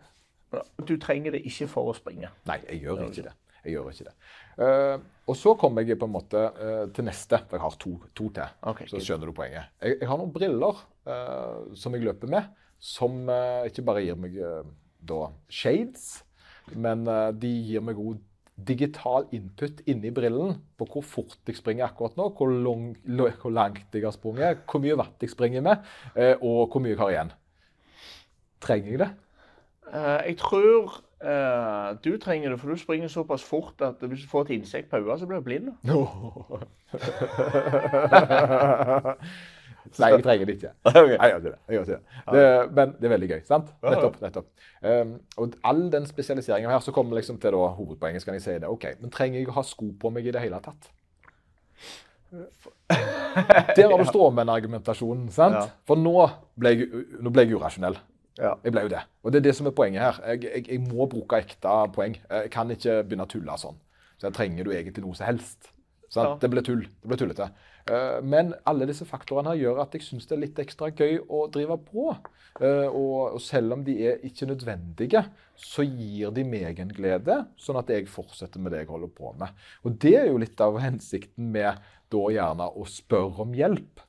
[0.88, 2.32] Du trenger det ikke for å springe.
[2.50, 3.36] Nei, jeg gjør ikke det.
[3.60, 4.14] Jeg gjør ikke det.
[4.60, 5.00] Uh,
[5.30, 8.26] og så kommer jeg på en måte uh, til neste, for jeg har to, to
[8.36, 8.56] til.
[8.72, 9.70] Okay, så skjønner du poenget.
[9.80, 12.50] Jeg, jeg har noen briller uh, som jeg løper med,
[12.80, 13.28] som
[13.68, 14.38] ikke bare gir meg
[15.04, 16.22] da shades,
[16.80, 17.02] men
[17.36, 18.22] de gir meg god
[18.70, 22.94] digital input inni brillen på hvor fort jeg springer akkurat nå, hvor, lang,
[23.42, 25.84] hvor langt jeg har sprunget, hvor mye watt jeg springer med,
[26.40, 27.36] og hvor mye jeg har igjen.
[28.64, 29.12] Trenger jeg det?
[30.32, 34.42] Jeg tror uh, du trenger det, for du springer såpass fort at hvis du får
[34.48, 35.70] et insekt på øyet, så blir du blind.
[35.90, 36.60] Oh.
[39.98, 40.72] Nei, jeg trenger det ikke.
[40.90, 41.16] Okay.
[41.16, 41.54] Jeg gjør det.
[41.68, 42.00] Jeg gjør det.
[42.34, 42.72] det.
[42.76, 43.42] Men det er veldig gøy.
[43.48, 43.68] sant?
[43.84, 44.22] Nettopp.
[44.22, 44.46] nettopp.
[44.84, 48.22] Um, og all den spesialiseringa her, så kommer liksom til da, hovedpoenget.
[48.22, 48.68] skal jeg si det.
[48.70, 50.82] Ok, Men trenger jeg å ha sko på meg i det hele tatt?
[53.78, 55.30] Der har du stråmenn-argumentasjonen.
[55.34, 55.56] sant?
[55.56, 55.66] Ja.
[55.88, 56.28] For nå
[56.60, 56.88] ble, jeg,
[57.22, 57.98] nå ble jeg urasjonell.
[58.40, 58.54] Ja.
[58.64, 59.02] Jeg ble jo det.
[59.24, 60.22] Og det er det som er poenget her.
[60.32, 62.16] Jeg, jeg, jeg, må bruke ekte poeng.
[62.30, 63.80] Jeg kan ikke begynne å tulle sånn.
[64.20, 65.74] Så jeg trenger du egentlig noe som helst.
[66.16, 66.32] Ja.
[66.42, 66.86] Det ble tull.
[66.88, 67.50] Det ble tullete.
[67.90, 71.20] Eh, men alle disse faktorene her gjør at jeg syns det er litt ekstra gøy
[71.28, 72.08] å drive på.
[72.60, 75.24] Eh, og selv om de er ikke nødvendige,
[75.60, 79.34] så gir de meg en glede, sånn at jeg fortsetter med det jeg holder på
[79.40, 79.64] med.
[79.86, 81.80] Og det er jo litt av hensikten med
[82.10, 84.06] da gjerne å spørre om hjelp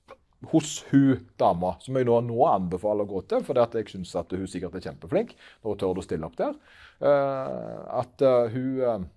[0.51, 4.33] hos hun dama, som jeg nå, nå anbefaler å gå til, for jeg syns at
[4.33, 5.35] hun sikkert er kjempeflink
[5.67, 6.57] hun tør å stille opp der.
[7.01, 8.25] At
[8.55, 9.09] hun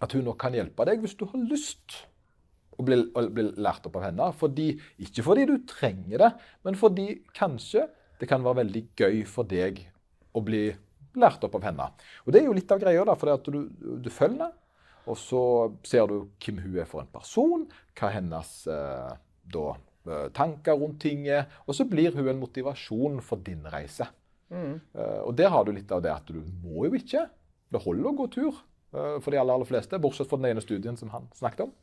[0.00, 1.98] at hun nok kan hjelpe deg hvis du har lyst
[2.80, 4.30] å bli, å bli lært opp av henne.
[4.36, 4.70] Fordi,
[5.04, 6.30] ikke fordi du trenger det,
[6.64, 7.86] men fordi kanskje
[8.20, 9.82] det kan være veldig gøy for deg
[10.36, 10.66] å bli
[11.20, 11.90] lært opp av henne.
[12.24, 13.62] Og Det er jo litt av greia, da, for du,
[14.00, 14.52] du følger
[15.08, 15.42] og så
[15.86, 17.64] ser du hvem hun er for en person,
[17.98, 19.14] hva hennes eh,
[19.50, 19.78] da, eh,
[20.34, 24.06] tanker rundt ting er, og så blir hun en motivasjon for din reise.
[24.50, 24.80] Mm.
[24.94, 27.26] Uh, og der har du litt av det at du må jo ikke.
[27.70, 28.66] Det holder å gå tur.
[28.90, 31.74] uh, for de aller, aller fleste, bortsett fra den ene studien som han snakket om.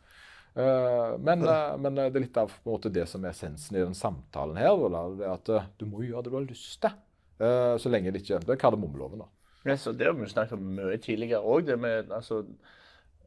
[0.57, 3.93] Uh, men, eh, men, det er litt av måte, det som er essensen i den
[3.95, 4.73] samtalen her.
[5.19, 7.03] det at Du må gjøre det du har lyst til.
[7.37, 9.27] Så lenge det ikke Det er kardemommeloven, da.
[9.67, 11.69] Ja, så det har vi snakket om mye tidligere òg.
[12.09, 12.41] Altså,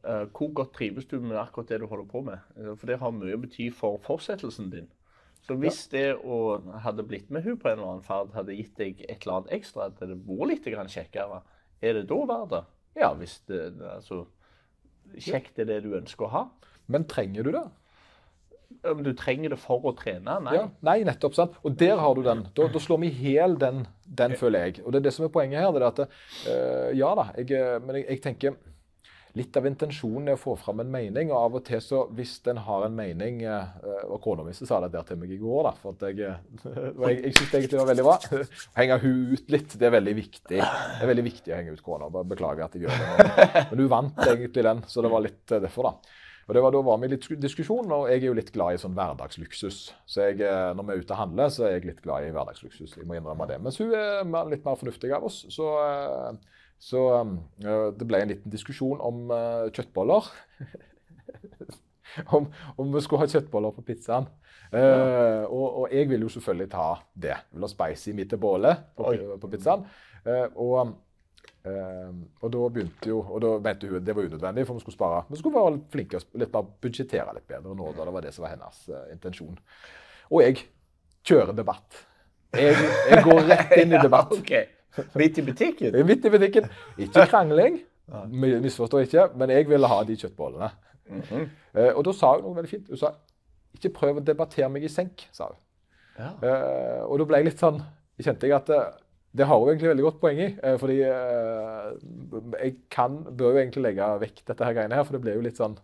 [0.01, 2.51] hvor godt trives du med akkurat det du holder på med?
[2.79, 4.89] For det har mye å bety for fortsettelsen din.
[5.45, 5.91] Så hvis ja.
[5.93, 9.23] det å hadde blitt med hun på en eller annen ferd hadde gitt deg et
[9.23, 11.41] eller annet ekstra, at det bor litt kjekkere,
[11.81, 12.63] er det da verdt det?
[13.01, 14.25] Ja, hvis det altså,
[15.11, 16.41] Kjekt er det du ønsker å ha.
[16.91, 17.63] Men trenger du det?
[18.87, 20.37] Om du trenger det for å trene?
[20.45, 20.53] Nei.
[20.55, 21.35] Ja, nei, nettopp.
[21.35, 21.57] sant?
[21.67, 22.45] Og der har du den.
[22.55, 24.85] Da, da slår vi i hjel den, den, føler jeg.
[24.85, 25.73] Og det er det som er poenget her.
[25.75, 26.01] det er at,
[26.47, 28.55] uh, Ja da, jeg, eh, men jeg, jeg tenker
[29.37, 31.31] litt av intensjonen er å få fram en mening.
[31.31, 33.75] Og av og til, så hvis en har en mening eh,
[34.09, 35.73] Og kona mi sa det der til meg i går, da.
[35.81, 38.17] For at jeg, eh, jeg, jeg syns egentlig det var veldig bra.
[38.79, 40.57] Henge hun ut litt, det er veldig viktig.
[40.57, 42.09] Det er veldig viktig å henge ut kona.
[42.33, 43.63] Beklager at jeg gjør det.
[43.71, 46.17] Men hun vant egentlig den, så det var litt eh, derfor, da.
[46.49, 48.79] Og det var, Da var vi litt diskusjon, og jeg er jo litt glad i
[48.81, 49.77] sånn hverdagsluksus.
[50.09, 50.41] Så jeg,
[50.75, 52.97] når vi er ute og handler, så er jeg litt glad i hverdagsluksus.
[52.97, 53.59] Jeg må innrømme det.
[53.63, 55.45] Mens hun er litt mer fornuftig av oss.
[55.53, 55.69] Så
[56.81, 60.31] så uh, det ble en liten diskusjon om uh, kjøttboller.
[62.35, 64.25] om, om, vi skulle ha kjøttboller på pizzaen.
[64.71, 65.45] Uh, ja.
[65.45, 67.35] og, og, jeg vil jo selvfølgelig ta det.
[67.35, 69.85] Jeg vil ha spicy midt til bålet på, på, pizzaen.
[70.55, 70.97] og
[71.61, 75.19] og da begynte jo, og da mente hun det var unødvendig, for vi skulle spare.
[75.29, 78.31] Vi skulle være flinke og litt bare budsjettere litt bedre nå, da det var det
[78.33, 78.79] som var hennes
[79.13, 79.59] intensjon.
[80.31, 80.63] Og jeg
[81.21, 82.01] kjører debatt.
[82.57, 82.73] Jeg,
[83.11, 84.33] jeg går rett inn i debatt.
[84.33, 84.80] okay.
[85.15, 85.97] Midt i butikken?
[86.09, 86.69] Midt i butikken.
[86.99, 87.81] Ikke krangling,
[88.35, 90.71] misforstå ikke, men jeg ville ha de kjøttbollene.
[91.11, 91.47] Mm -hmm.
[91.79, 92.87] uh, og da sa hun noe veldig fint.
[92.87, 93.11] Hun sa
[93.73, 95.57] ikke prøv å debattere meg i senk, sa hun.
[96.19, 96.29] Ja.
[96.43, 97.81] Uh, og da ble jeg litt sånn
[98.21, 98.91] kjente jeg at uh,
[99.33, 100.77] det har hun egentlig veldig godt poeng i.
[100.77, 100.97] fordi
[102.59, 105.41] jeg kan, bør jo egentlig legge vekk dette her greiene her, for det ble jo
[105.41, 105.77] litt sånn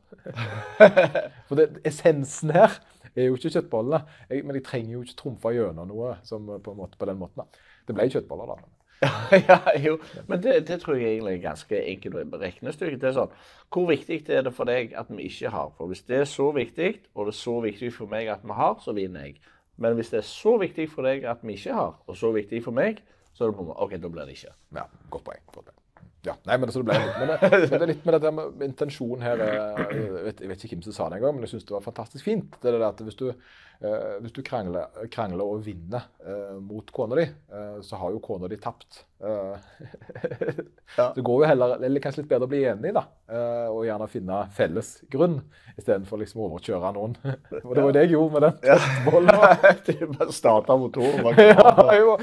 [1.47, 2.75] For det, essensen her
[3.15, 4.01] er jo ikke kjøttbollene.
[4.29, 7.43] Jeg, men jeg trenger jo ikke trumfe gjennom noe som, på, måte, på den måten.
[7.43, 7.47] Da.
[7.87, 8.76] Det ble kjøttboller, da.
[9.49, 9.97] ja, jo.
[10.27, 12.97] Men det, det, tror jeg egentlig er ganske enkelt regnestykke.
[13.01, 13.35] Det er sånn,
[13.73, 15.73] Hvor viktig er det for deg at vi ikke har?
[15.77, 18.57] For Hvis det er så viktig, og det er så viktig for meg at vi
[18.57, 19.41] har, så vinner jeg.
[19.77, 22.63] Men hvis det er så viktig for deg at vi ikke har, og så viktig
[22.65, 24.55] for meg, så er det på meg, ok, da blir det ikke.
[24.79, 25.43] Ja, godt poeng.
[25.53, 25.76] Godt poeng.
[26.27, 28.63] Ja, nei, men, det ble litt, men, det, men det er litt med det med
[28.67, 31.67] intensjonen her jeg vet, jeg vet, ikke hvem som sa det engang, men jeg syns
[31.69, 32.57] det var fantastisk fint.
[32.61, 36.91] det er det at Hvis du, eh, hvis du krangler, krangler, og vinner eh, mot
[36.91, 39.05] kona di, eh, så har jo kona di tapt.
[39.19, 39.57] Eh,
[40.97, 41.11] ja.
[41.15, 43.01] Det går jo heller, eller kanskje litt bedre å bli enig da,
[43.31, 45.39] eh, og gjerne finne felles grunn,
[45.73, 47.15] istedenfor liksom å overkjøre noen.
[47.65, 50.11] Og det var det jeg gjorde med den testbollen.
[50.17, 51.25] bare starta motoren.
[51.41, 52.17] ja,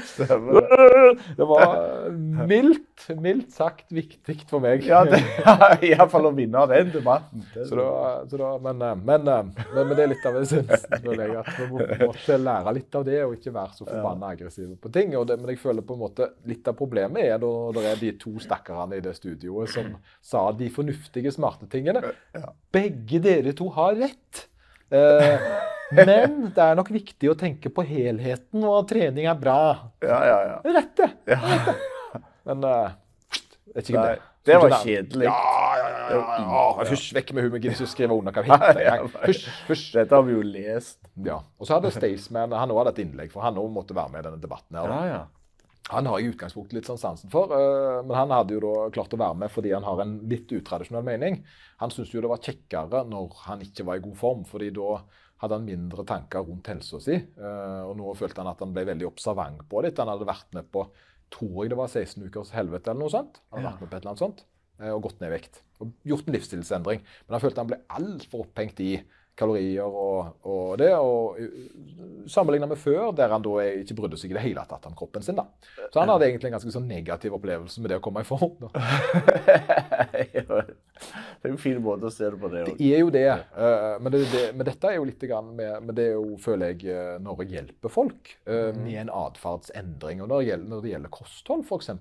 [1.35, 1.75] det var
[2.47, 4.87] mildt, mildt sagt viktig for meg.
[4.87, 5.19] Ja, det,
[5.89, 7.43] Iallfall å vinne den debatten.
[7.55, 7.89] Så da,
[8.23, 9.29] så da, men, eh, men,
[9.75, 10.95] men, det er litt av essensen.
[11.03, 11.83] Vi må,
[12.39, 15.11] lære litt av det, og ikke være så forbanna aggressive på ting.
[15.15, 18.11] Det, men jeg føler på en måte litt av problemet er da det er de
[18.21, 22.01] to stakkarene i det studioet som sa de fornuftige, smarte tingene.
[22.73, 24.45] Begge dere to har rett.
[24.93, 25.47] Eh,
[25.95, 29.59] men det er nok viktig å tenke på helheten, og trening er bra.
[30.05, 30.61] Ja, ja, ja.
[30.77, 31.09] Rett det.
[32.45, 32.95] Men uh,
[33.73, 34.23] vet ikke det.
[34.45, 35.25] Det var kjedelig.
[35.25, 36.17] Ja, ja, ja.
[36.37, 36.65] ja.
[36.85, 37.55] Hysj, vekk med hun.
[37.57, 39.07] Gidder ikke skrive under kapittel.
[39.23, 39.85] Hysj, hysj.
[39.95, 40.99] Dette har vi jo lest.
[41.25, 41.39] Ja.
[41.57, 44.21] Og så hadde Staysman han også hadde et innlegg, for han òg måtte være med
[44.21, 44.77] i denne debatten.
[44.77, 44.93] her.
[44.93, 45.23] Ja, ja.
[45.93, 48.87] Han har jeg i utgangspunktet litt sånn sansen for, uh, men han hadde jo da
[48.95, 51.43] klart å være med fordi han har en litt utradisjonell mening.
[51.81, 54.95] Han syntes jo det var kjekkere når han ikke var i god form, fordi da
[55.43, 57.19] hadde han mindre tanker rundt helsa si.
[57.37, 59.93] Uh, og nå følte han at han ble veldig observant på det.
[59.99, 60.87] Han hadde vært med på
[61.33, 63.39] tror jeg det var 16 ukers helvete eller noe sånt.
[63.51, 64.43] Han hadde vært med på et eller annet sånt,
[64.81, 65.61] uh, og gått ned i vekt.
[65.83, 67.05] Og gjort en livsstilsendring.
[67.27, 68.95] Men han følte han ble altfor opphengt i
[69.35, 70.91] kalorier og, og det.
[70.95, 71.37] og
[72.31, 75.25] Sammenligna med før, der han da ikke brydde seg i det hele tatt om kroppen
[75.25, 75.37] sin.
[75.37, 75.45] da.
[75.93, 78.55] Så han hadde egentlig en ganske sånn negativ opplevelse med det å komme i form.
[78.63, 78.71] da.
[81.55, 82.77] en fin måte å se det på, det også.
[82.79, 83.27] Det er jo det.
[83.31, 86.73] Eh, men, det, det, men, dette er jo litt grann med, med det jo, føler
[86.73, 90.23] jeg, eh, når jeg hjelper folk uh, med en atferdsendring.
[90.23, 91.91] Og når det gjelder, når det gjelder kosthold, f.eks.,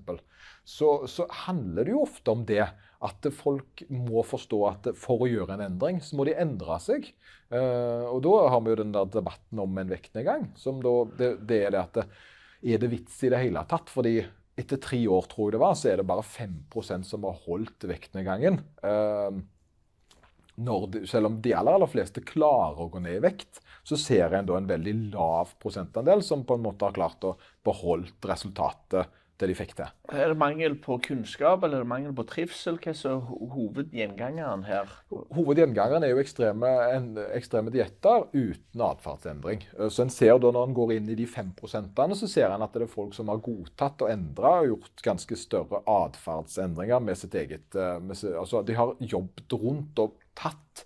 [0.65, 2.63] så, så handler det jo ofte om det
[3.05, 7.11] at folk må forstå at for å gjøre en endring, så må de endre seg.
[7.53, 10.47] Og da har vi jo den der debatten om en vektnedgang.
[10.57, 12.07] som da, det, det er det at det,
[12.65, 13.93] Er det vits i det hele tatt?
[13.93, 14.23] Fordi
[14.57, 17.87] etter tre år, tror jeg det var, så er det bare 5% som har holdt
[17.91, 18.61] vektnedgangen.
[18.85, 19.43] Uh,
[20.55, 24.37] de, selv om de aller, aller fleste klarer å gå ned i vekt, så ser
[24.37, 27.35] en da en veldig lav prosentandel som på en måte har klart å
[27.67, 29.91] beholde resultatet det de fikk til.
[30.15, 32.79] Er det mangel på kunnskap eller er det mangel på trivsel?
[32.79, 33.23] Hva er
[33.55, 34.91] hovedgjengangeren her?
[35.35, 36.71] Hovedgjengangeren er jo ekstreme,
[37.35, 39.65] ekstreme dietter uten atferdsendring.
[39.89, 42.63] Så en ser da Når en går inn i de fem prosentene, så ser en
[42.63, 47.19] at det er folk som har godtatt og endra og gjort ganske større atferdsendringer med
[47.19, 50.85] sitt eget eh, med, altså De har jobbet rundt og tatt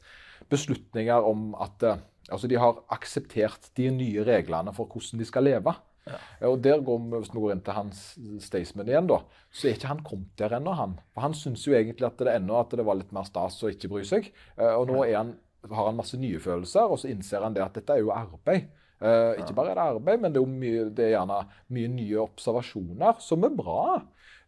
[0.49, 2.01] beslutninger om at eh,
[2.33, 5.75] altså de har akseptert de nye reglene for hvordan de skal leve.
[6.09, 6.21] Ja.
[6.49, 8.01] Og der går vi, Hvis vi går inn til hans
[8.45, 10.75] Staysman igjen, da, så er ikke han kommet der ennå.
[10.79, 13.61] Han For han syns jo egentlig at det ennå at det var litt mer stas
[13.63, 14.31] å ikke bry seg.
[14.57, 15.37] Eh, og nå han,
[15.69, 18.71] har han masse nye følelser, og så innser han det at dette er jo arbeid.
[18.99, 21.37] Uh, ikke bare er det arbeid, men det er, mye, det er gjerne
[21.71, 23.83] mye nye observasjoner som er bra,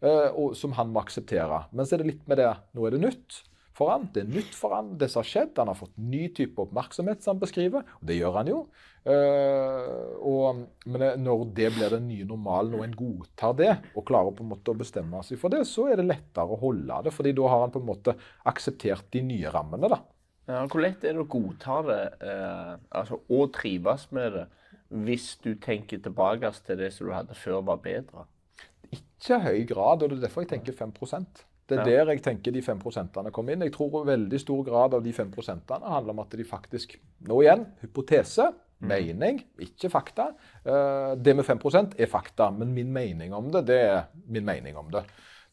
[0.03, 1.61] uh, og som han må akseptere.
[1.71, 3.39] Men så er det litt med det nå er det nytt
[3.81, 4.07] for han.
[4.13, 5.57] Det er nytt for han, det som har skjedd.
[5.57, 7.87] Han har fått ny type oppmerksomhet, som han beskriver.
[8.01, 8.61] Og det gjør han jo.
[9.01, 10.63] Uh, og,
[10.93, 14.53] men når det blir den nye normalen, og en godtar det, og klarer på en
[14.53, 17.15] måte å bestemme seg for det, så er det lettere å holde det.
[17.17, 18.17] fordi da har han på en måte
[18.51, 19.89] akseptert de nye rammene.
[19.93, 20.03] da.
[20.51, 24.49] Ja, hvor lett er det å godta det, uh, altså, og trives med det,
[24.91, 28.27] hvis du tenker tilbake til det som du hadde før, var bedre?
[28.91, 30.97] Ikke høy grad, og det er derfor jeg tenker 5
[31.71, 33.65] det er der jeg tenker de 5% kommer inn.
[33.67, 36.99] Jeg tror veldig stor grad av de 5% handler om at de faktisk
[37.29, 38.47] Nå igjen hypotese,
[38.81, 38.87] mm.
[38.89, 40.31] mening, ikke fakta.
[40.65, 44.79] Uh, det med 5% er fakta, men min mening om det, det er min mening
[44.81, 45.05] om det.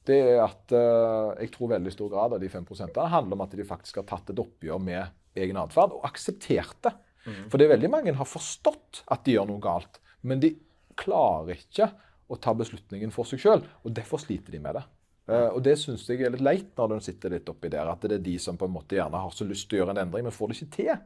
[0.08, 3.58] Det er at uh, jeg tror veldig stor grad av de 5% handler om at
[3.60, 6.96] de faktisk har tatt et oppgjør med egen atferd og akseptert det.
[7.28, 7.44] Mm.
[7.52, 10.56] For det er veldig mange har forstått at de gjør noe galt, men de
[10.98, 11.92] klarer ikke
[12.28, 14.84] å ta beslutningen for seg sjøl, og derfor sliter de med det.
[15.28, 17.90] Uh, og Det syns jeg er litt leit når du sitter litt oppi der.
[17.92, 19.98] At det er de som på en måte gjerne har så lyst til å gjøre
[19.98, 21.06] en endring, men får det ikke til.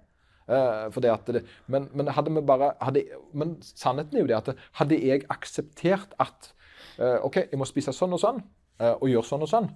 [0.52, 3.06] Uh, det det, men, men, hadde vi bare, hadde,
[3.38, 6.52] men sannheten er jo det at hadde jeg akseptert at
[7.00, 8.42] uh, OK, jeg må spise sånn og sånn,
[8.82, 9.68] og gjøre sånn og sånn,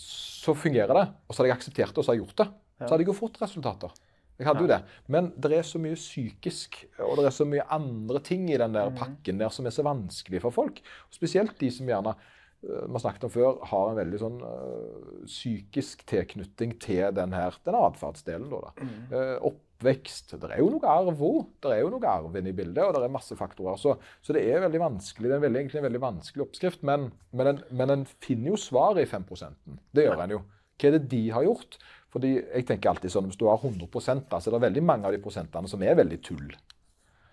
[0.00, 1.04] så fungerer det.
[1.28, 2.46] Og så hadde jeg akseptert det, og så hadde jeg gjort det.
[2.80, 3.98] Så hadde jeg jo fått resultater.
[4.40, 4.78] Jeg hadde jo det.
[5.12, 8.72] Men det er så mye psykisk, og det er så mye andre ting i den
[8.72, 8.96] der mm.
[9.02, 10.80] pakken der som er så vanskelig for folk.
[11.12, 15.26] Spesielt de som gjerne Eh, vi har snakket om før, har en veldig sånn uh,
[15.26, 18.52] psykisk tilknytning til den her, den atferdsdelen.
[18.78, 18.92] Mm.
[19.10, 20.36] Uh, oppvekst.
[20.38, 21.40] Det er jo noe arv òg.
[21.62, 23.80] Det er jo noe arv inne i bildet, og det er masse faktorer.
[23.82, 25.32] Så, så det er veldig vanskelig.
[25.32, 28.60] Det er veldig, egentlig en veldig vanskelig oppskrift, men, men, en, men en finner jo
[28.60, 30.44] svaret i 5% Det gjør en jo.
[30.78, 31.80] Hva er det de har gjort?
[32.12, 33.88] Fordi jeg tenker alltid sånn, Hvis du har 100
[34.28, 36.52] da, så er det veldig mange av de prosentene som er veldig tull.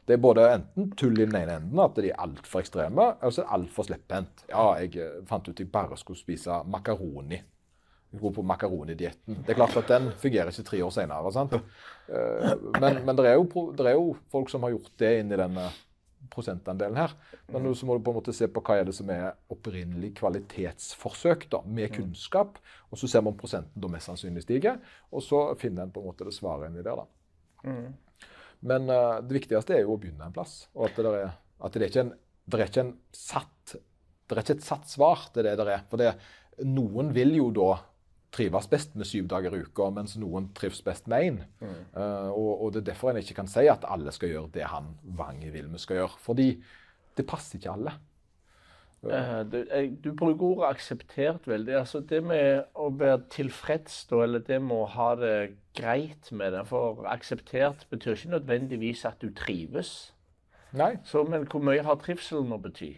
[0.10, 3.34] Det er både enten tull i den ene enden, at de er altfor ekstreme, eller
[3.36, 4.48] så altfor slepphendt.
[4.50, 7.38] Ja, jeg eh, fant ut at jeg bare skulle spise makaroni.
[8.18, 9.44] Gå på makaronidietten.
[9.46, 11.46] Det er klart at den fungerer ikke tre år senere.
[12.10, 13.46] Eh, men, men det, er jo,
[13.78, 15.68] det, er jo, folk som har gjort det inni denne
[16.34, 17.14] prosentandelen her.
[17.54, 20.16] Men så må du på en måte se på hva er det som er opprinnelig
[20.18, 22.00] kvalitetsforsøk da, med mm.
[22.00, 22.58] kunnskap.
[22.90, 24.82] Og så ser man om prosenten da mest sannsynlig stiger,
[25.14, 27.06] og så finner en på en måte det svaret inni der.
[27.06, 27.12] da.
[28.68, 30.66] Men uh, det viktigste er jo å begynne en plass.
[30.76, 32.16] Og at det er, at det er ikke en,
[32.50, 33.78] det er ikke en satt
[34.30, 35.86] det er ikke et satt svar til det det er.
[35.90, 36.12] For det,
[36.70, 37.70] noen vil jo da
[38.36, 41.40] trives best med syv dager i uka, mens noen trives best med én.
[41.64, 41.80] Mm.
[41.96, 44.68] Uh, og, og, det er derfor en ikke kan si at alle skal gjøre det
[44.70, 46.22] han Vange vil vi skal gjøre.
[46.22, 46.48] Fordi
[47.18, 47.96] det passer ikke alle.
[49.04, 49.66] Uh, du,
[50.04, 51.76] du, bruker ordet 'akseptert' veldig.
[51.76, 55.36] altså Det med å være tilfreds, da, eller det med å ha det
[55.78, 60.12] greit med det For akseptert betyr ikke nødvendigvis at du trives.
[60.76, 60.98] Nei.
[61.08, 62.98] Så, men hvor mye har trivselen å bety?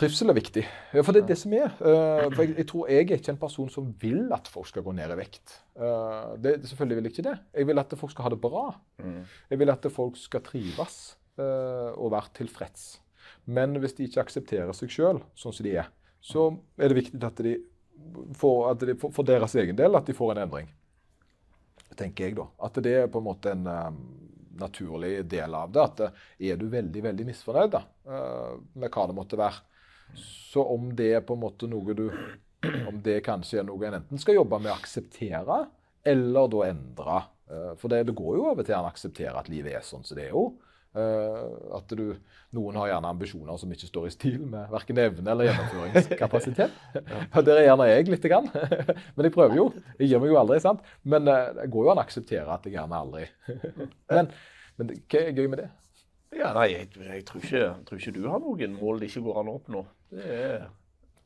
[0.00, 0.64] Trivsel er viktig.
[0.94, 1.70] Ja, for det er det som er.
[1.78, 4.82] Uh, for jeg, jeg, tror jeg er ikke en person som vil at folk skal
[4.86, 5.54] gå ned i vekt.
[6.42, 7.36] Det, selvfølgelig vil jeg ikke det.
[7.54, 8.64] Jeg vil at folk skal ha det bra.
[8.98, 9.22] Mm.
[9.50, 10.98] Jeg vil at folk skal trives
[11.38, 12.98] og være tilfreds.
[13.44, 15.88] Men hvis de ikke aksepterer seg sjøl sånn som de er,
[16.20, 17.56] så er det viktig at de
[18.36, 20.68] får, at de, for deres egen del at de får en endring.
[21.96, 22.46] tenker jeg da.
[22.64, 23.98] At det er på en måte en um,
[24.60, 25.86] naturlig del av det.
[25.86, 29.64] At uh, er du veldig, veldig misfornøyd da, uh, med hva det måtte være,
[30.20, 32.08] så om det er på en måte noe du
[32.60, 35.62] Om det kanskje er noe en enten skal jobbe med å akseptere,
[36.04, 37.20] eller da endre.
[37.80, 40.26] For det, det går jo og til å akseptere at livet er sånn som det
[40.26, 40.42] er jo.
[40.90, 42.16] Uh, at du,
[42.50, 46.80] Noen har gjerne ambisjoner som ikke står i stil med verken evne eller gjennomføringskapasitet.
[47.12, 47.42] ja.
[47.46, 48.48] Der er gjerne jeg lite grann.
[49.14, 49.68] Men jeg prøver jo.
[50.00, 50.58] Jeg gir meg jo aldri.
[50.64, 50.82] sant?
[51.06, 53.28] Men uh, det går jo an å akseptere at jeg gjerne aldri
[54.10, 54.32] men,
[54.80, 55.68] men, hva er gøy med det?
[56.34, 59.24] Ja, nei, jeg, jeg, tror ikke, jeg, tror ikke, du har noen mål det ikke
[59.28, 59.84] går an å oppnå.
[60.10, 60.68] Det er...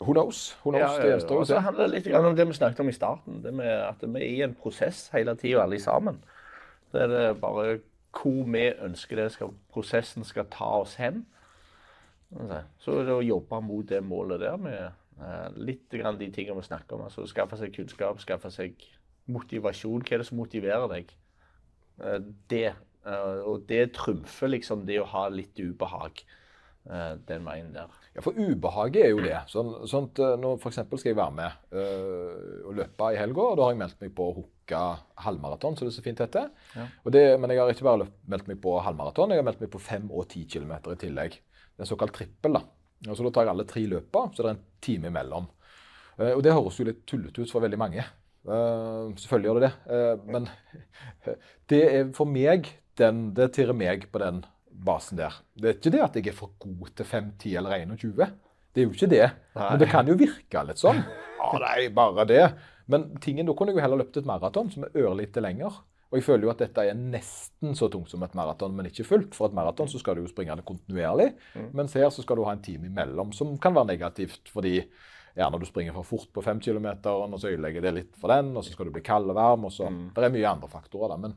[0.04, 0.44] Who knows?
[0.64, 0.84] Who knows?
[0.84, 1.54] Ja, det gjenstår å se.
[1.54, 3.40] Så handler det litt om det vi snakket om i starten.
[3.44, 6.20] det med At vi er i en prosess hele tida, alle sammen.
[6.92, 7.78] Det er det bare
[8.14, 11.24] hvor vi ønsker det skal, prosessen skal ta oss hen.
[12.82, 14.78] Så er det å jobbe mot det målet der med
[15.20, 17.04] uh, litt grann de tingene vi snakker om.
[17.06, 18.80] altså Skaffe seg kunnskap, skaffe seg
[19.30, 20.02] motivasjon.
[20.02, 21.12] Hva er det som motiverer deg?
[22.00, 22.18] Uh,
[22.50, 22.72] det.
[23.04, 26.24] Uh, og det trumfer liksom det å ha litt ubehag
[26.84, 27.88] den veien der.
[28.12, 29.38] Ja, For ubehaget er jo det.
[29.48, 30.82] Sånn, sånt, når f.eks.
[30.84, 31.78] skal jeg være med
[32.68, 33.46] og løpe i helga.
[33.46, 34.26] og Da har jeg meldt meg på
[34.72, 36.48] halvmaraton, som det så fint heter.
[36.74, 36.86] Ja.
[37.12, 39.82] Det, men jeg har ikke bare meldt meg på halvmaraton, jeg har meldt meg på
[39.82, 41.36] fem og ti km i tillegg.
[41.74, 42.56] Det er en såkalt trippel.
[42.56, 42.64] da.
[43.08, 45.48] Og så Da tar jeg alle tre løpa, så det er en time imellom.
[46.18, 48.04] Uh, og Det høres jo litt tullete ut for veldig mange.
[48.46, 49.74] Uh, selvfølgelig gjør det det.
[49.90, 50.48] Uh, men
[51.72, 55.34] det er for meg den, Det tirrer meg på den basen der.
[55.58, 58.26] Det er ikke det at jeg er for god til 5, 10 eller 21.
[58.74, 59.26] Det er jo ikke det.
[59.54, 59.70] Nei.
[59.70, 61.02] Men det kan jo virke litt sånn.
[61.44, 62.44] Ja, nei, bare det.
[62.90, 65.80] Men tingen, da kunne jeg jo heller løpt et maraton som er ørlite lenger.
[66.10, 69.06] Og jeg føler jo at dette er nesten så tungt som et maraton, men ikke
[69.08, 69.34] fullt.
[69.34, 71.72] For et maraton så skal du jo springe det kontinuerlig, mm.
[71.74, 74.52] mens her så skal du ha en time imellom, som kan være negativt.
[74.52, 74.76] fordi
[75.34, 78.52] gjerne du springer for fort på 5 km, og så ødelegger det litt for den,
[78.54, 79.66] og så skal du bli kald og varm.
[79.66, 80.12] og så, mm.
[80.14, 81.18] Det er mye andre faktorer, da.
[81.18, 81.34] men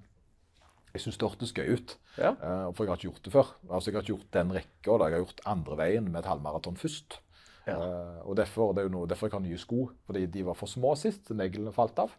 [0.93, 1.95] jeg syns det hørtes gøy ut.
[2.17, 2.35] Ja.
[2.37, 3.49] Uh, for jeg har ikke gjort det før.
[3.69, 4.91] Altså, Jeg har ikke gjort den rekka.
[4.91, 7.19] Jeg har gjort andre veien med et halvmaraton først.
[7.67, 7.77] Ja.
[7.77, 9.87] Uh, og derfor, det er jo noe, derfor jeg har nye sko.
[10.07, 11.31] Fordi de var for små sist.
[11.35, 12.13] Neglene falt av.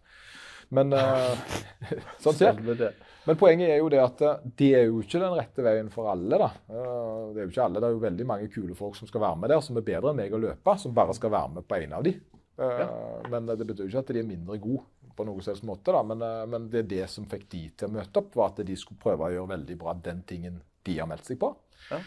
[0.74, 1.32] Men uh,
[2.22, 4.20] sånn ser Men poenget er jo det at
[4.60, 6.40] det er jo ikke den rette veien for alle.
[6.40, 6.50] da.
[6.68, 7.80] det er jo ikke alle.
[7.80, 10.12] Det er jo veldig mange kule folk som skal være med der, som er bedre
[10.12, 12.14] enn meg å løpe, som bare skal være med på en av de.
[12.58, 12.86] Ja.
[13.30, 14.86] Men det betyr jo ikke at de er mindre gode
[15.18, 15.92] på noen selvs måte.
[15.94, 16.04] Da.
[16.06, 18.64] Men, eh, men, det er det som fikk de til å møte opp, var at
[18.66, 21.52] de skulle prøve å gjøre veldig bra den tingen de har meldt seg på.
[21.90, 22.00] Ja.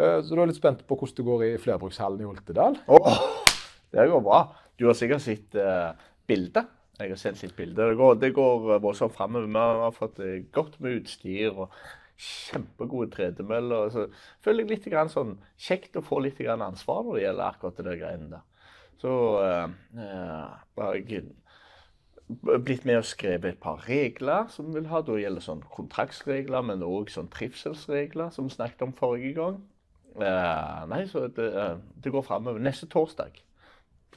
[0.00, 2.78] Eh, så du er litt spent på hvordan det går i flerbrukshallen i Oltedal?
[2.88, 3.24] Oh,
[3.92, 4.42] det går bra.
[4.80, 5.92] Du har sikkert sett uh,
[6.30, 6.68] bildet.
[7.00, 7.88] Jeg har sett litt bilde.
[7.90, 9.48] Det går, det går voldsomt framover.
[9.48, 10.20] Vi har fått
[10.54, 11.74] godt med utstyr og
[12.20, 13.92] kjempegode tredemøller.
[13.92, 14.06] Så
[14.44, 18.32] føler jeg litt sånn kjekt å få litt ansvar når det gjelder akkurat det greiene
[18.36, 18.46] der.
[19.00, 21.30] Så uh, uh, jeg
[22.64, 25.02] blitt med og skrevet et par regler som vi vil ha.
[25.04, 29.60] Da gjelder sånn kontraktsregler, men òg sånn trivselsregler, som vi snakket om forrige gang.
[30.18, 31.46] Nei, så det,
[32.04, 32.58] det går framover.
[32.62, 33.38] Neste torsdag.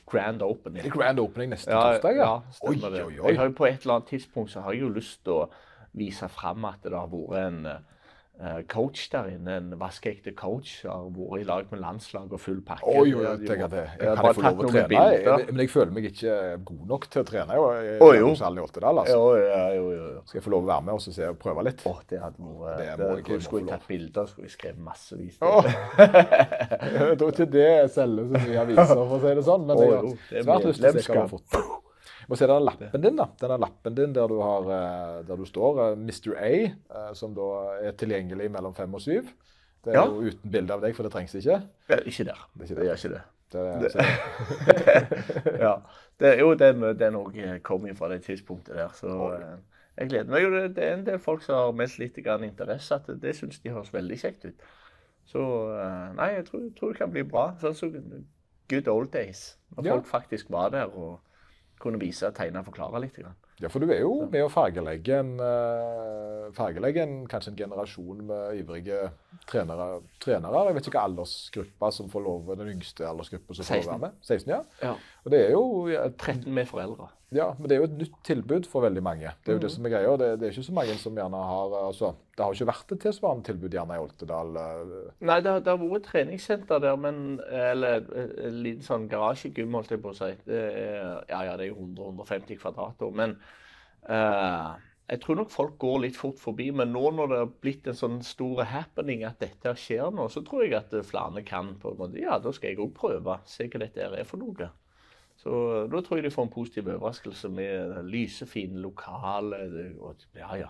[0.09, 0.81] Grand opening.
[0.81, 2.17] Er det grand opening neste ja, torsdag?
[2.17, 3.29] Ja, ja oi, oi, oi.
[3.31, 5.47] Jeg har jo på et eller annet tidspunkt så har jeg jo lyst til å
[5.93, 7.92] vise fram at det har vært en Eh,
[8.67, 12.83] coach der inne, en vaskeekte coach, har vært i lag med landslag og full pakke.
[12.89, 13.83] Oi, jo, jeg tenker det.
[13.99, 15.01] Jeg kan jeg få lov å trene?
[15.13, 18.31] Jeg, men jeg føler meg ikke god nok til å trene jo, i oh, jo.
[18.63, 19.03] Ottedal.
[19.03, 19.13] Altså.
[19.13, 21.67] Jo, ja, jo, jo, Skal jeg få lov å være med og se og prøve
[21.69, 21.85] litt?
[21.89, 25.39] Oh, det hadde vært det det, det, Skulle jeg tatt bilder, skulle jeg skrevet massevis.
[25.45, 25.71] Oh.
[27.13, 29.69] jeg tror ikke det selges så mye aviser, for å si det sånn.
[29.69, 31.81] Men jeg har svært lyst til å se hva du har fått.
[32.29, 33.27] Må er det lappen din, da.
[33.41, 36.35] Denne lappen din der du, har, eh, der du står uh, Mr.
[36.37, 36.53] A,
[36.93, 37.49] uh, som da
[37.83, 39.29] er tilgjengelig mellom fem og syv.
[39.83, 40.05] Det er ja.
[40.07, 41.59] jo uten bilde av deg, for det trengs ikke.
[41.89, 42.45] Ja, ikke der.
[42.53, 42.85] Det, ikke det.
[42.87, 43.23] gjør ikke det.
[43.53, 43.91] det,
[44.77, 45.57] det.
[45.65, 45.73] ja.
[46.19, 46.71] Det er jo det,
[47.01, 48.93] den òg kom fra det tidspunktet der.
[48.95, 49.11] Så
[49.97, 50.47] jeg gleder meg.
[50.77, 52.95] Det er en del folk som har meldt litt interesse.
[52.95, 54.63] at Det syns de høres veldig kjekt ut.
[55.27, 55.43] Så
[56.15, 57.49] nei, jeg tror, tror, det kan bli bra.
[57.59, 57.93] Sånn som
[58.71, 59.57] good old days.
[59.75, 60.87] Når folk faktisk var der.
[60.87, 61.19] og
[61.83, 63.19] kunne vise, tegne og forklare litt.
[63.61, 68.23] Ja, for du er jo med å fargelegge en, uh, fargelegge en, kanskje en generasjon
[68.29, 69.05] med ivrige
[69.49, 70.01] trenere.
[70.23, 70.63] trenere.
[70.69, 74.17] Jeg vet ikke hva aldersgruppa som får lov, den yngste aldersgruppa som får være med.
[74.25, 74.61] 16, ja.
[74.81, 74.95] ja.
[75.23, 75.65] Og det er jo...
[75.91, 77.09] Ja, 13 med foreldre.
[77.33, 79.31] Ja, men det er jo et nytt tilbud for veldig mange.
[79.41, 79.63] Det er jo mm.
[79.63, 80.11] det som er greia.
[80.21, 82.93] Det, det, er ikke så mange som gjerne har altså, Det har jo ikke vært
[82.93, 84.59] et tilsvarende tilbud gjerne i Oltedal.
[84.61, 84.93] Eh.
[85.25, 87.19] Nei, det, det har vært et treningssenter der, men
[87.49, 90.31] Eller en liten sånn garasjegym, holdt jeg på å si.
[90.45, 93.15] Det er, ja, ja, det er jo 100-150 kvadrater.
[93.23, 93.37] Men
[94.11, 94.75] uh,
[95.09, 96.69] jeg tror nok folk går litt fort forbi.
[96.75, 100.45] Men nå når det har blitt en sånn stor happening at dette skjer nå, så
[100.45, 103.41] tror jeg at flere kan på en måte Ja, da skal jeg òg prøve.
[103.49, 104.69] Se hva dette er for noe.
[105.43, 109.57] Så da tror jeg de får en positiv overraskelse med lysefine lokale.
[109.73, 110.67] det- og- Ja, ja.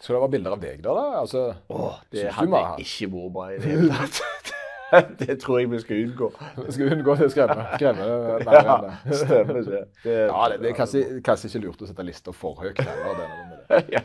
[0.00, 0.94] Skal det være bilder av deg, da?
[0.94, 1.20] da?
[1.22, 4.52] Altså, Åh, det hadde jeg ikke vært bra i det hele tatt.
[5.18, 6.26] Det tror jeg vi skal unngå.
[6.70, 8.76] skal vi unngå det skremme, skremme Ja,
[9.10, 9.80] stemmer det.
[10.04, 13.24] det Ja, det, det er kanskje, kanskje ikke lurt å sette lista for høyt heller.
[13.70, 13.84] Er.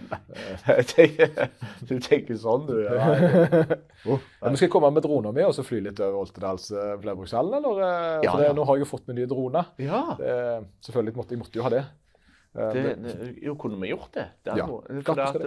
[0.67, 1.47] Ja, tenker,
[1.89, 2.75] du tenker sånn, du.
[2.91, 4.17] Ja.
[4.41, 7.59] Men skal jeg komme med drona med og så fly litt over Oltedals eh, flerbrukshallen,
[7.61, 7.81] eller?
[7.85, 8.53] eh, Ja, det, ja.
[8.57, 9.73] nå har jeg jo fått meg nye droner.
[9.81, 10.03] ja.
[10.19, 10.37] Det,
[10.87, 11.83] selvfølgelig måtte jeg måtte jo ha det.
[12.51, 14.25] Eh, Det, jo, kunne vi gjort det?
[14.43, 14.83] det Ja, for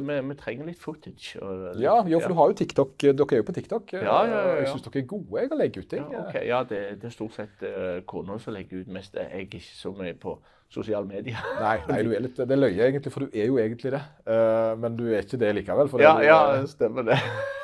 [0.00, 1.34] vi vi, trenger litt footage.
[1.42, 2.94] Og, Ja, jo, for du har jo TikTok.
[3.02, 3.92] Dere er jo på TikTok.
[3.92, 4.54] Ja, ja, ja, ja.
[4.62, 6.06] Jeg syns dere er gode jeg, å legge ut ting.
[6.14, 6.46] Ja, okay.
[6.48, 9.18] ja det, det er stort sett uh, kona som legger ut mest.
[9.20, 10.38] Jeg er ikke så mye på
[10.74, 11.40] sosiale medier.
[11.62, 14.00] Nei, nei, du er litt, det løy jeg egentlig, for du er jo egentlig det.
[14.26, 15.90] Uh, men du er ikke det likevel.
[15.92, 17.18] For Ja, det, ja, eh, det stemmer det.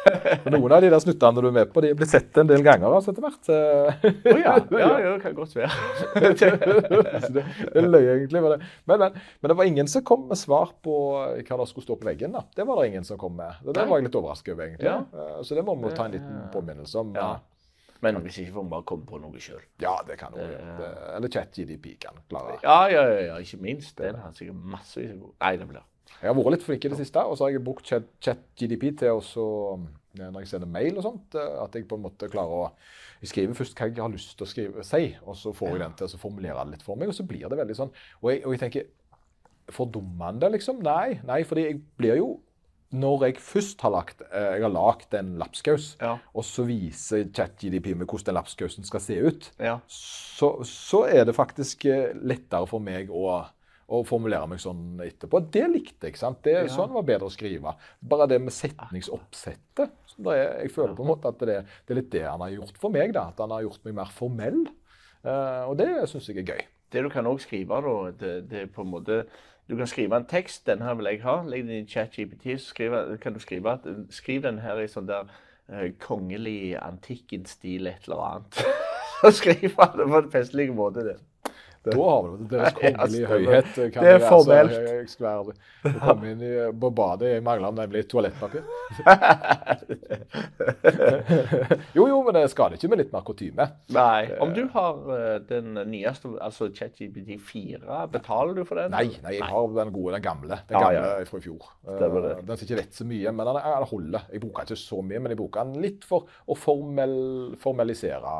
[0.54, 2.64] noen av de der snuttene du er med på, de er blitt sett en del
[2.64, 3.50] ganger altså, etter hvert.
[3.50, 3.58] Å
[4.32, 4.54] oh, ja.
[4.82, 5.70] ja, ja, det kan godt være.
[7.34, 7.44] Det,
[7.74, 8.44] det løy egentlig.
[8.46, 11.86] Men, men, men, men det var ingen som kom med svar på hva det skulle
[11.86, 12.36] stå på veggen.
[12.36, 12.44] da.
[12.56, 13.60] Det var det ingen som kom med.
[13.64, 14.90] Det, det var jeg litt overrasket over, egentlig.
[14.90, 15.00] Ja.
[15.12, 17.14] Uh, Så det må vi ta en liten påminnelse om.
[17.18, 17.32] Ja.
[18.00, 19.60] Men hvis ikke får vi bare komme på noe sjøl.
[19.82, 20.90] Ja, det kan vi gjøre.
[21.16, 22.62] Eller ChatGDP kan klare det.
[22.64, 23.96] Ja, ja, ja, ja, ikke minst.
[24.00, 25.82] Den har sikkert massevis av Nei, det blir
[26.20, 28.90] Jeg har vært litt flink i det siste, og så har jeg brukt Chat- ChatGDP
[29.02, 29.20] til å
[30.18, 32.72] eh, når jeg sender mail og sånt, eh, at jeg på en måte klarer å
[33.20, 35.80] jeg skriver først hva jeg har lyst til å skrive, si, og så får jeg
[35.82, 37.90] den til å formulere det litt for meg, og så blir det veldig sånn.
[38.22, 38.86] Og jeg, og jeg tenker
[40.40, 40.80] det, liksom?
[40.82, 42.30] Nei, nei, fordi jeg blir jo
[42.92, 46.16] når jeg først har lagt, eh, jeg har lagt en lapskaus, Ja.
[46.34, 49.78] og så viser ChatGDP meg hvordan den lapskausen skal se ut, Ja.
[49.86, 53.44] så, så er det faktisk eh, lettere for meg å,
[53.90, 55.40] å formulere meg sånn etterpå.
[55.50, 56.16] Det likte jeg.
[56.18, 56.42] sant?
[56.42, 56.66] Det, Ja.
[56.70, 57.76] Sånn var bedre å skrive.
[58.02, 59.90] Bare det med setningsoppsettet.
[60.26, 62.76] er, jeg føler på en måte at det, det er litt det han har gjort
[62.78, 63.12] for meg.
[63.12, 64.66] da, At han har gjort meg mer formell.
[65.24, 66.62] Eh, og det syns jeg er gøy.
[66.90, 69.20] Det du kan òg skrive, da, det, det er på en måte
[69.70, 70.66] Du kan skrive en tekst.
[70.66, 71.36] Den her vil jeg ha.
[71.46, 72.60] Legg den i ChatGPT.
[72.60, 75.30] Så skrive, kan du skrive at Skriv den her i sånn der
[75.70, 78.64] uh, kongelig antikken-stil, et eller annet.
[79.20, 81.04] Så skriver den på en festlig måte.
[81.06, 81.16] det.
[81.84, 82.48] Da har det.
[82.50, 83.70] Deres kongelige høyhet.
[83.78, 84.72] eh, kan Det er formelt.
[84.74, 84.86] Så, jeg,
[85.20, 85.54] jeg
[85.94, 86.50] du kom inn i,
[86.82, 88.62] på badet, jeg mangler nemlig toalettpapir.
[91.96, 93.66] jo, jo, men det skader ikke med litt mer kutyme.
[93.96, 94.20] Nei.
[94.44, 98.92] Om du har eh, den nyeste, altså ChatGPT 4, betaler du for den?
[98.94, 100.56] Nei, nei, jeg har den gode, den gamle.
[100.68, 101.26] Den Ja, gamle ja.
[101.30, 101.62] fra i fjor.
[101.86, 102.34] Stemmer det.
[102.38, 104.28] Eh, Den som ikke vet så mye, men den, den holder.
[104.34, 107.14] Jeg bruker den ikke så mye, men jeg bruker den litt for å formel,
[107.62, 108.36] formalisere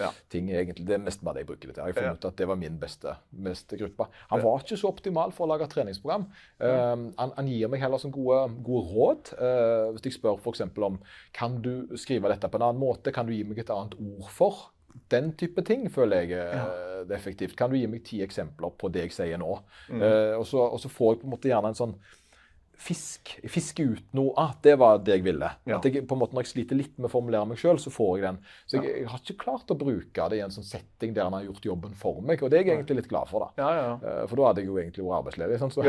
[0.00, 0.10] Ja.
[0.32, 0.84] ting, egentlig.
[0.90, 1.84] Det er mest bare det jeg bruker det til.
[1.84, 1.98] Jeg har Ja.
[2.10, 4.08] funnet ut at det var min beste, beste gruppa.
[4.32, 6.26] Han var ikke så optimal for å lage treningsprogram.
[6.58, 9.32] Um, han, han gir meg heller sånn gode, gode råd.
[9.38, 10.66] Uh, hvis jeg spør f.eks.
[10.86, 11.00] om
[11.36, 14.30] kan du skrive dette på en annen måte, kan du gi meg et annet ord
[14.34, 14.68] for?
[15.10, 17.56] Den type ting føler jeg eh, det er effektivt.
[17.58, 19.52] Kan du gi meg ti eksempler på det jeg sier nå?
[19.90, 21.94] Eh, og, så, og så får jeg på en måte gjerne en sånn
[22.80, 23.32] fisk.
[23.52, 24.32] fiske ut noe.
[24.40, 25.50] Ah, det var det jeg ville.
[25.68, 25.78] Ja.
[25.78, 27.92] At jeg, på en måte Når jeg sliter litt med å formulere meg sjøl, så
[27.92, 28.38] får jeg den.
[28.64, 31.36] Så jeg, jeg har ikke klart å bruke det i en sånn setting der han
[31.36, 32.42] har gjort jobben for meg.
[32.42, 33.50] Og det er jeg egentlig litt glad for, da.
[33.60, 33.92] Ja, ja.
[34.00, 35.60] Eh, For da hadde jeg jo egentlig vært arbeidsledig.
[35.60, 35.84] Sånn, så.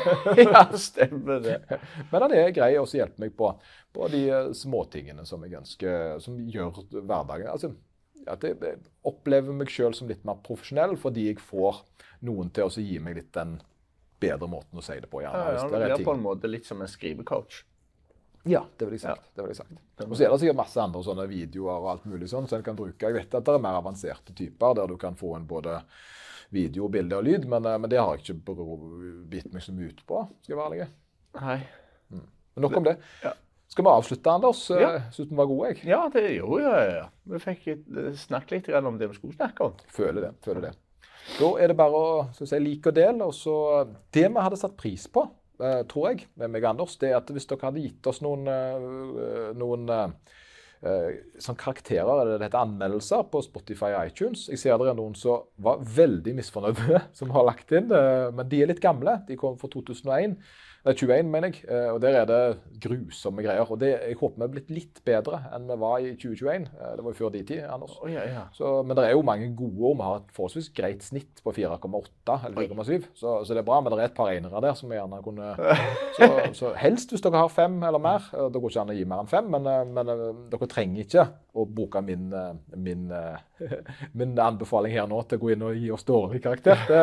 [0.46, 1.58] ja, stemmer det.
[2.12, 3.52] Men han er grei og hjelper meg på,
[3.96, 7.72] på de eh, småtingene som jeg ønsker, som gjør hverdagen altså,
[8.30, 11.82] At jeg opplever meg sjøl som litt mer profesjonell fordi jeg får
[12.26, 13.58] noen til å gi meg litt den
[14.20, 15.22] bedre måten å si det på.
[15.24, 15.40] gjerne.
[15.42, 17.62] Ja, ja, det blir på en måte litt som en skrivecoach.
[18.46, 19.30] Ja, det vil jeg sagt.
[19.34, 19.44] Ja.
[19.44, 19.80] vil sagt.
[20.04, 22.66] Og så er det sikkert masse andre sånne videoer og alt mulig sånn, så en
[22.66, 23.08] kan bruke.
[23.08, 25.80] Jeg vet at det er mer avanserte typer der du kan få en både
[26.54, 28.54] video, bilde og lyd, men, eh, men det har jeg ikke
[29.32, 30.86] bitt meg så mye ut på, skal jeg være ærlig.
[31.40, 31.58] Nei.
[32.56, 32.96] Men nok om det.
[33.24, 33.34] Ja.
[33.68, 34.62] Skal vi avslutte, Anders?
[34.70, 34.78] Ja.
[34.80, 35.00] Ja.
[35.12, 35.82] Syns vi var gode, jeg.
[35.90, 37.06] Ja, det gjorde ja, ja, ja.
[37.32, 39.74] Vi fikk eh, snakket litt grann om det vi skulle snakke om.
[39.90, 40.34] Føler det.
[40.46, 40.76] føler det.
[41.36, 43.26] Da er det bare å si, like og dele.
[43.26, 43.56] Og så
[44.14, 45.26] Det vi hadde satt pris på,
[45.60, 48.22] eh, tror jeg, med meg og Anders, det er at hvis dere hadde gitt oss
[48.24, 50.36] noen, eh, noen eh,
[50.86, 54.46] eh, sånn karakterer, eller det heter anmeldelser, på Spotify og iTunes.
[54.52, 57.90] Jeg ser det er noen som var veldig misfornøyde, som har lagt inn.
[57.90, 59.18] eh, men de er litt gamle.
[59.28, 60.38] De kom fra 2001.
[60.86, 61.64] Nei, 21, mener jeg.
[61.66, 62.42] Eh, og der er det
[62.84, 63.66] grusomme greier.
[63.66, 66.68] Og det, jeg håper vi er blitt litt bedre enn vi var i 2021.
[66.76, 67.96] Eh, det var jo før de tid, Anders.
[67.98, 68.44] Oh, ja, ja.
[68.54, 69.96] Så, men det er jo mange gode år.
[69.98, 73.08] Vi har et forholdsvis greit snitt på 4,8 eller 4,7.
[73.18, 75.18] Så, så det er bra, men det er et par enere der som vi gjerne
[75.26, 75.48] kunne
[76.20, 76.30] så,
[76.60, 78.30] så helst hvis dere har fem eller mer.
[78.30, 79.66] eh, Det går ikke an å gi mer enn fem, men,
[79.96, 80.14] men
[80.54, 81.26] dere trenger ikke
[81.56, 82.28] å bruke min,
[82.76, 83.06] min,
[84.20, 86.82] min anbefaling her nå til å gå inn og gi oss dårlig karakter.
[86.86, 87.02] Det,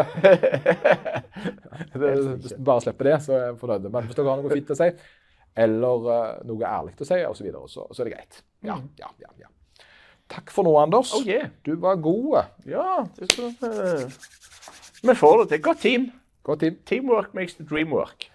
[1.98, 3.91] det, vi bare slipper det, så er jeg fornøyd.
[3.93, 4.89] Men hvis dere har noe fint å si,
[5.63, 8.41] eller uh, noe ærlig å si, og så, videre, så, så er det greit.
[8.65, 9.51] Ja, ja, ja, ja.
[10.34, 11.11] Takk for nå, Anders.
[11.13, 11.51] Oh, yeah.
[11.67, 12.53] Du var god.
[12.69, 15.63] Ja, det skal vi Vi får det til.
[15.65, 16.11] Godt team.
[16.47, 16.78] Godt team.
[16.88, 18.30] Teamwork makes the dream work.